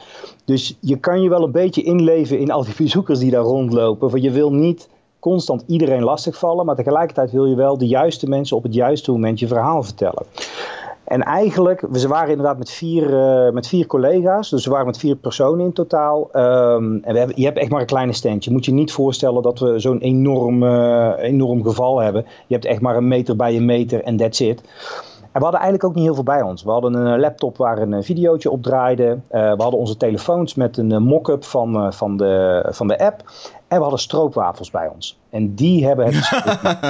[0.46, 4.10] Dus je kan je wel een beetje inleven in al die bezoekers die daar rondlopen.
[4.10, 4.88] Want je wil niet
[5.22, 9.40] constant iedereen lastigvallen, maar tegelijkertijd wil je wel de juiste mensen op het juiste moment
[9.40, 10.26] je verhaal vertellen.
[11.04, 14.98] En eigenlijk, we waren inderdaad met vier, uh, met vier collega's, dus we waren met
[14.98, 16.30] vier personen in totaal.
[16.34, 18.44] Um, en we hebben, je hebt echt maar een kleine stand.
[18.44, 22.26] Je moet je niet voorstellen dat we zo'n enorm, uh, enorm geval hebben.
[22.48, 24.62] Je hebt echt maar een meter bij een meter en that's it.
[25.22, 26.64] En we hadden eigenlijk ook niet heel veel bij ons.
[26.64, 29.20] We hadden een laptop waar een videootje op draaide.
[29.30, 33.24] We hadden onze telefoons met een mock-up van, van, de, van de app.
[33.72, 35.20] En we hadden stroopwafels bij ons.
[35.30, 36.30] En die hebben het.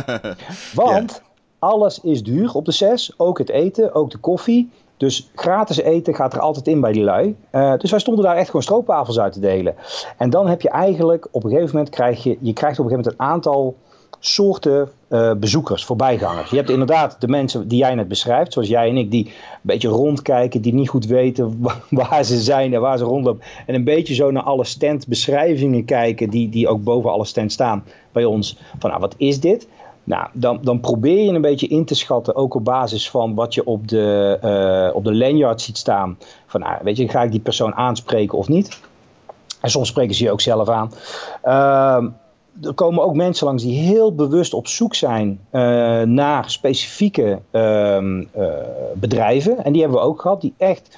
[0.74, 1.22] Want
[1.60, 3.14] alles is duur op de SES.
[3.18, 4.72] Ook het eten, ook de koffie.
[4.98, 7.36] Dus gratis eten gaat er altijd in bij die lui.
[7.52, 9.76] Uh, dus wij stonden daar echt gewoon stroopwafels uit te delen.
[10.18, 12.92] En dan heb je eigenlijk op een gegeven moment krijg je, je krijgt op een
[12.92, 13.76] gegeven moment een aantal
[14.24, 16.50] soorten uh, bezoekers, voorbijgangers.
[16.50, 19.60] Je hebt inderdaad de mensen die jij net beschrijft, zoals jij en ik, die een
[19.62, 23.44] beetje rondkijken, die niet goed weten waar ze zijn en waar ze rondlopen.
[23.66, 27.84] En een beetje zo naar alle standbeschrijvingen kijken, die, die ook boven alle stands staan
[28.12, 28.58] bij ons.
[28.80, 29.68] Van nou, wat is dit?
[30.04, 33.54] Nou, dan, dan probeer je een beetje in te schatten, ook op basis van wat
[33.54, 36.18] je op de, uh, op de lanyard ziet staan.
[36.46, 38.80] Van, nou, weet je, ga ik die persoon aanspreken of niet?
[39.62, 40.92] En soms spreken ze je ook zelf aan.
[41.46, 42.12] Uh,
[42.62, 45.62] er komen ook mensen langs die heel bewust op zoek zijn uh,
[46.02, 48.22] naar specifieke uh,
[48.94, 49.64] bedrijven.
[49.64, 50.98] En die hebben we ook gehad, die echt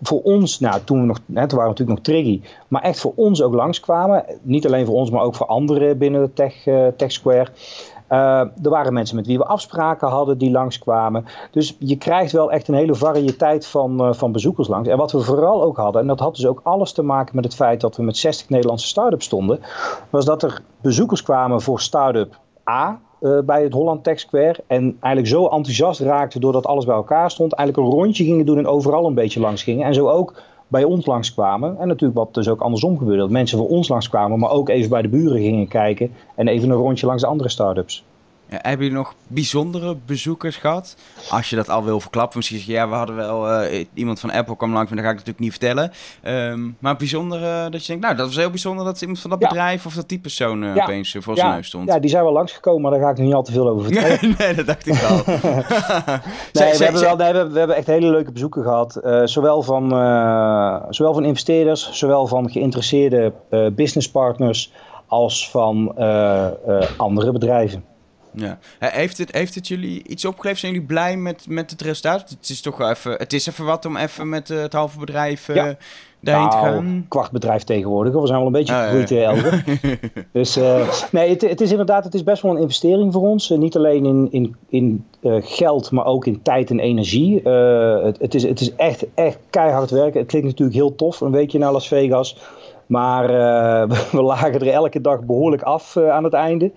[0.00, 3.00] voor ons, nou toen we nog, hè, toen waren we natuurlijk nog Triggy, maar echt
[3.00, 4.24] voor ons ook langskwamen.
[4.42, 6.54] Niet alleen voor ons, maar ook voor anderen binnen de Tech,
[6.96, 7.48] tech Square.
[8.14, 11.24] Uh, er waren mensen met wie we afspraken hadden die langskwamen.
[11.50, 14.88] Dus je krijgt wel echt een hele variëteit van, uh, van bezoekers langs.
[14.88, 17.44] En wat we vooral ook hadden, en dat had dus ook alles te maken met
[17.44, 19.60] het feit dat we met 60 Nederlandse start-ups stonden,
[20.10, 22.38] was dat er bezoekers kwamen voor start-up
[22.70, 24.56] A, uh, bij het Holland Tech Square.
[24.66, 27.52] En eigenlijk zo enthousiast raakten doordat alles bij elkaar stond.
[27.52, 29.86] Eigenlijk een rondje gingen doen en overal een beetje langs gingen.
[29.86, 30.34] En zo ook
[30.74, 31.78] bij ons langskwamen.
[31.78, 33.20] En natuurlijk wat dus ook andersom gebeurde.
[33.20, 36.10] Dat mensen voor ons langskwamen, maar ook even bij de buren gingen kijken.
[36.34, 38.04] En even een rondje langs de andere start-ups.
[38.48, 40.96] Ja, hebben jullie nog bijzondere bezoekers gehad?
[41.30, 42.36] Als je dat al wil verklappen.
[42.36, 43.62] Misschien zeg je, ja, we hadden wel...
[43.62, 45.92] Uh, iemand van Apple kwam langs, maar dat ga ik natuurlijk niet vertellen.
[46.24, 48.02] Um, maar bijzonder uh, dat je denkt...
[48.02, 49.48] Nou, dat was heel bijzonder dat iemand van dat ja.
[49.48, 49.86] bedrijf...
[49.86, 50.82] of dat die persoon uh, ja.
[50.82, 51.88] opeens voor zijn neus stond.
[51.88, 53.84] Ja, die zijn wel langsgekomen, maar daar ga ik nog niet al te veel over
[53.84, 54.34] vertellen.
[54.38, 55.16] nee, dat dacht ik al.
[56.52, 59.00] nee, we, hebben wel nee, we, hebben, we hebben echt hele leuke bezoeken gehad.
[59.24, 59.88] zowel, van,
[60.90, 63.32] zowel van investeerders, zowel van geïnteresseerde
[63.72, 64.72] businesspartners...
[65.06, 65.94] als van
[66.96, 67.84] andere bedrijven.
[68.36, 68.58] Ja.
[68.78, 70.60] Heeft, het, heeft het jullie iets opgeleverd?
[70.60, 72.30] Zijn jullie blij met, met het resultaat?
[72.30, 75.48] Het is toch even, het is even wat om even met uh, het halve bedrijf
[75.48, 75.76] uh, ja.
[76.20, 77.06] daarheen nou, te gaan.
[77.08, 78.12] kwart bedrijf tegenwoordig.
[78.12, 79.52] We zijn wel een beetje gegroeid uh,
[80.32, 83.48] Dus uh, nee, het, het, is inderdaad het is best wel een investering voor ons.
[83.48, 85.04] niet alleen in, in, in
[85.40, 87.48] geld, maar ook in tijd en energie.
[87.48, 90.20] het, het, is, het is echt, echt keihard werken.
[90.20, 92.38] Het klinkt natuurlijk heel tof, een weekje naar Las Vegas.
[92.86, 93.26] Maar
[94.16, 96.72] we lagen er elke dag behoorlijk af aan het einde.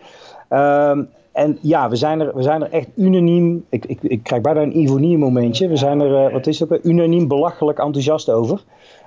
[0.50, 1.04] Ehm,
[1.38, 3.66] en ja, we zijn er, we zijn er echt unaniem.
[3.70, 5.68] Ik, ik, ik krijg bijna een Ivonie momentje.
[5.68, 8.64] We zijn er, uh, wat is het, unaniem belachelijk enthousiast over.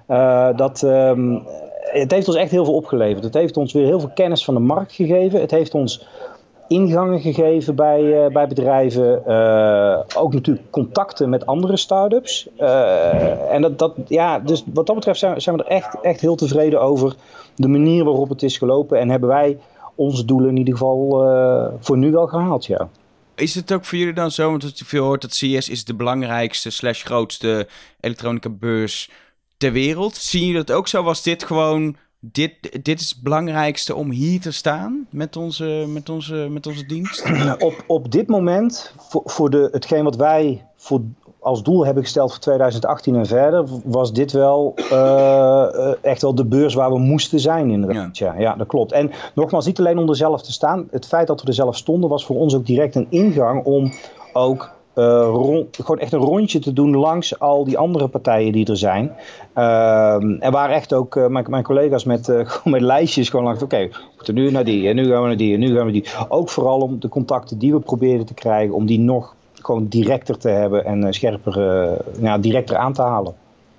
[0.08, 1.42] Uh, dat, um,
[1.80, 3.24] het heeft ons echt heel veel opgeleverd.
[3.24, 5.40] Het heeft ons weer heel veel kennis van de markt gegeven.
[5.40, 6.08] Het heeft ons
[6.68, 9.26] ingangen gegeven bij, uh, bij bedrijven.
[10.16, 12.48] ook natuurlijk contacten met andere start-ups.
[13.50, 16.36] en dat, dat, ja, dus wat dat betreft zijn, zijn we er echt, echt heel
[16.36, 17.14] tevreden over
[17.54, 18.98] de manier waarop het is gelopen.
[18.98, 19.58] En hebben wij
[20.01, 22.88] onze doelen in ieder geval uh, voor nu wel gehaald, ja.
[23.34, 25.94] Is het ook voor jullie dan zo, want je veel hoort dat CS is de
[25.94, 27.68] belangrijkste slash grootste
[28.01, 29.11] elektronica beurs
[29.57, 30.16] ter wereld.
[30.16, 31.03] Zien jullie dat ook zo?
[31.03, 36.09] Was dit gewoon, dit, dit is het belangrijkste om hier te staan met onze, met
[36.09, 37.24] onze, met onze dienst?
[37.59, 41.01] Op, op dit moment, voor, voor de, hetgeen wat wij voor,
[41.41, 46.45] als doel hebben gesteld voor 2018 en verder, was dit wel uh, echt wel de
[46.45, 48.18] beurs waar we moesten zijn inderdaad.
[48.18, 48.34] Ja.
[48.38, 48.55] ja.
[48.55, 48.93] dat klopt.
[48.93, 50.88] En nogmaals, niet alleen om er zelf te staan.
[50.91, 53.93] Het feit dat we er zelf stonden was voor ons ook direct een ingang om
[54.32, 58.66] ook uh, rond, gewoon echt een rondje te doen langs al die andere partijen die
[58.66, 59.12] er zijn.
[59.57, 62.28] Uh, er waren echt ook uh, mijn, mijn, collega's met,
[62.64, 63.62] met lijstjes gewoon langs.
[63.62, 65.76] Oké, okay, we moeten nu naar die en nu gaan we naar die en nu
[65.76, 66.05] gaan we die.
[66.28, 69.34] Ook vooral om de contacten die we probeerden te krijgen, om die nog
[69.64, 73.34] gewoon directer te hebben en uh, scherper, uh, ja, directer aan te halen.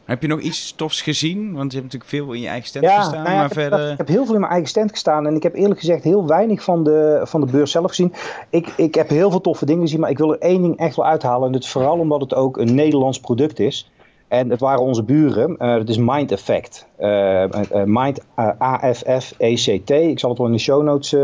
[0.06, 1.54] Heb je nog iets tofs gezien?
[1.54, 3.12] Want je hebt natuurlijk veel in je eigen stand gestaan.
[3.12, 3.80] Nou ja, maar ik, verder...
[3.80, 5.28] heb, ik heb heel veel in mijn eigen stand gestaan.
[5.28, 8.14] En ik heb eerlijk gezegd heel weinig van de, van de beurs zelf gezien.
[8.50, 10.00] Ik, ik heb heel veel toffe dingen gezien.
[10.00, 11.46] Maar ik wil er één ding echt wel uithalen.
[11.46, 13.92] En dat is vooral omdat het ook een Nederlands product is.
[14.32, 15.56] En het waren onze buren.
[15.60, 16.88] Uh, dat is Mind Effect.
[17.00, 19.90] Uh, uh, Mind A-F-F-E-C-T.
[19.90, 21.16] Ik zal het wel in de show notes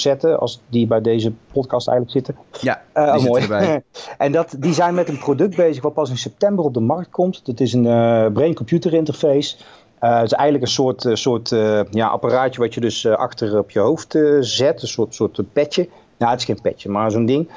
[0.00, 0.40] zetten.
[0.40, 2.44] Als die bij deze podcast eigenlijk zitten.
[2.60, 2.82] Ja,
[3.16, 3.42] die mooi.
[3.42, 3.82] erbij.
[4.18, 7.10] en dat, die zijn met een product bezig wat pas in september op de markt
[7.10, 7.46] komt.
[7.46, 9.56] Dat is een brain-computer interface.
[9.98, 11.48] het is eigenlijk een soort, soort
[11.90, 14.82] ja, apparaatje wat je dus achter op je hoofd zet.
[14.82, 15.88] Een soort, soort petje.
[16.18, 17.48] Nou, het is geen petje, maar zo'n ding.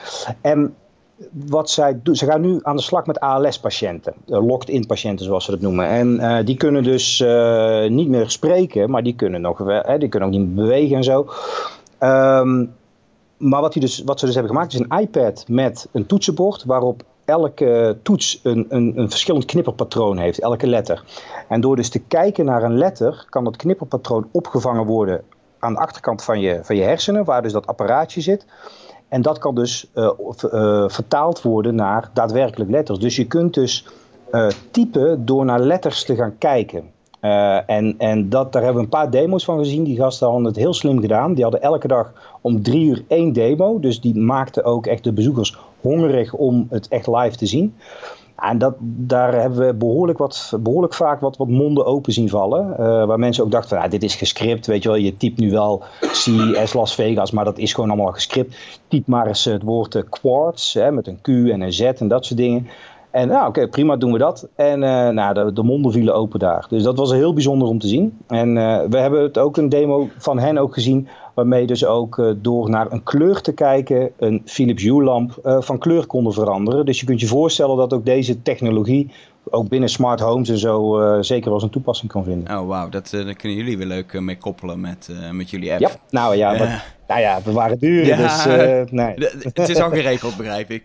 [0.41, 0.75] En
[1.31, 5.45] wat zij doen, ze gaan nu aan de slag met ALS-patiënten, uh, locked-in patiënten zoals
[5.45, 5.87] ze dat noemen.
[5.87, 10.09] En uh, die kunnen dus uh, niet meer spreken, maar die kunnen, nog, hè, die
[10.09, 11.27] kunnen ook niet meer bewegen en zo.
[11.99, 12.73] Um,
[13.37, 16.63] maar wat, die dus, wat ze dus hebben gemaakt is een iPad met een toetsenbord
[16.63, 21.03] waarop elke toets een, een, een verschillend knipperpatroon heeft, elke letter.
[21.47, 25.23] En door dus te kijken naar een letter kan dat knipperpatroon opgevangen worden
[25.59, 28.45] aan de achterkant van je, van je hersenen, waar dus dat apparaatje zit.
[29.13, 30.09] En dat kan dus uh,
[30.53, 32.99] uh, vertaald worden naar daadwerkelijk letters.
[32.99, 33.87] Dus je kunt dus
[34.31, 36.83] uh, typen door naar letters te gaan kijken.
[37.65, 39.83] en en dat, daar hebben we een paar demo's van gezien.
[39.83, 41.33] Die gasten hadden het heel slim gedaan.
[41.33, 43.79] Die hadden elke dag om drie uur één demo.
[43.79, 47.75] Dus die maakten ook echt de bezoekers hongerig om het echt live te zien.
[48.49, 52.69] En dat, daar hebben we behoorlijk, wat, behoorlijk vaak wat, wat monden open zien vallen.
[52.69, 54.97] Uh, waar mensen ook dachten ja, dit is gescript, weet je wel.
[54.97, 58.79] Je typt nu wel CES Las Vegas, maar dat is gewoon allemaal gescript.
[58.87, 62.07] Typ maar eens het woord uh, quartz, hè, met een Q en een Z en
[62.07, 62.67] dat soort dingen.
[63.11, 64.47] En nou, oké, prima, doen we dat.
[64.55, 66.65] En uh, nou, de, de, monden vielen open daar.
[66.69, 68.17] Dus dat was heel bijzonder om te zien.
[68.27, 68.53] En
[68.89, 72.69] we hebben het ook een demo van hen ook gezien Waarmee dus ook uh, door
[72.69, 76.85] naar een kleur te kijken een Philips Hue-lamp uh, van kleur konden veranderen.
[76.85, 79.11] Dus je kunt je voorstellen dat ook deze technologie
[79.49, 82.57] ook binnen smart homes en zo uh, zeker wel een toepassing kan vinden.
[82.57, 85.81] Oh wauw, dat, daar kunnen jullie weer leuk mee koppelen met, met jullie app.
[85.81, 88.45] Ja, nou ja, maar, nou ja we waren duur, ja, dus
[88.91, 89.13] nee.
[89.53, 90.83] Het is al geregeld, begrijp ik.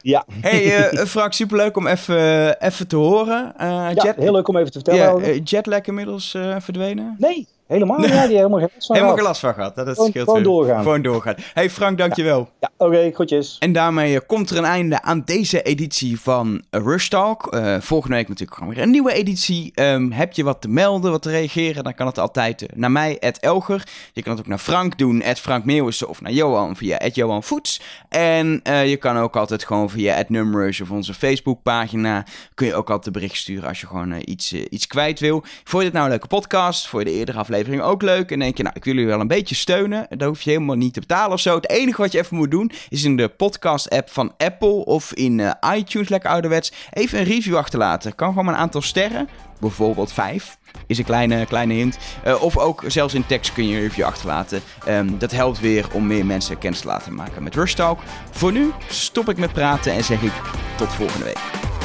[0.00, 0.24] Ja.
[0.40, 0.70] Hey
[1.06, 3.54] Frank, superleuk om even, even te horen.
[3.58, 4.16] Ja, jet...
[4.16, 5.34] heel leuk om even te vertellen.
[5.34, 7.16] Ja, jetlag inmiddels verdwenen?
[7.18, 8.00] Nee, Helemaal?
[8.00, 9.74] Ja, die helemaal geen last van Helemaal geen last van gehad.
[9.74, 10.82] Dat is Gewoon- scheelt gewoon doorgaan.
[10.82, 11.34] Gewoon doorgaan.
[11.54, 12.48] Hey Frank, dankjewel.
[12.60, 13.56] Ja, oké, groetjes.
[13.58, 17.46] En daarmee eh, komt er een einde aan deze editie van Rush Talk.
[17.46, 19.72] Eh, volgende week natuurlijk gewoon weer een nieuwe editie.
[19.74, 22.90] Ehm, heb je wat te melden, wat te reageren, dan kan het altijd eh, naar
[22.90, 23.82] mij, Elger.
[24.12, 27.80] Je kan het ook naar Frank doen, Frank Meeuwissen, of naar Johan via Johan Voets.
[28.08, 32.88] En eh, je kan ook altijd gewoon via Numrush of onze Facebookpagina, kun je ook
[32.90, 35.42] altijd een bericht sturen als je gewoon eh, iets, eh, iets kwijt wil.
[35.64, 36.88] Vond je dit nou een leuke podcast?
[36.88, 38.30] Vond je de eerdere aflevering ook leuk?
[38.30, 40.06] En denk je, nou, ik wil jullie wel een beetje steunen.
[40.16, 41.54] Daar hoef je helemaal niet te betalen of zo.
[41.54, 45.40] Het enige wat je even moet doen, is in de podcast-app van Apple of in
[45.40, 48.14] eh, iTunes, lekker ouderwets, even een review achterlaten.
[48.14, 49.28] Kan gewoon een aantal sterren,
[49.60, 50.58] bijvoorbeeld vijf.
[50.86, 51.98] Is een kleine, kleine hint.
[52.24, 54.60] Eh, of ook zelfs in tekst kun je een review achterlaten.
[54.84, 58.00] Ehm, dat helpt weer om meer mensen kennis te laten maken met Rush Talk.
[58.30, 60.32] Voor nu stop ik met praten en zeg ik
[60.76, 61.77] tot volgende week.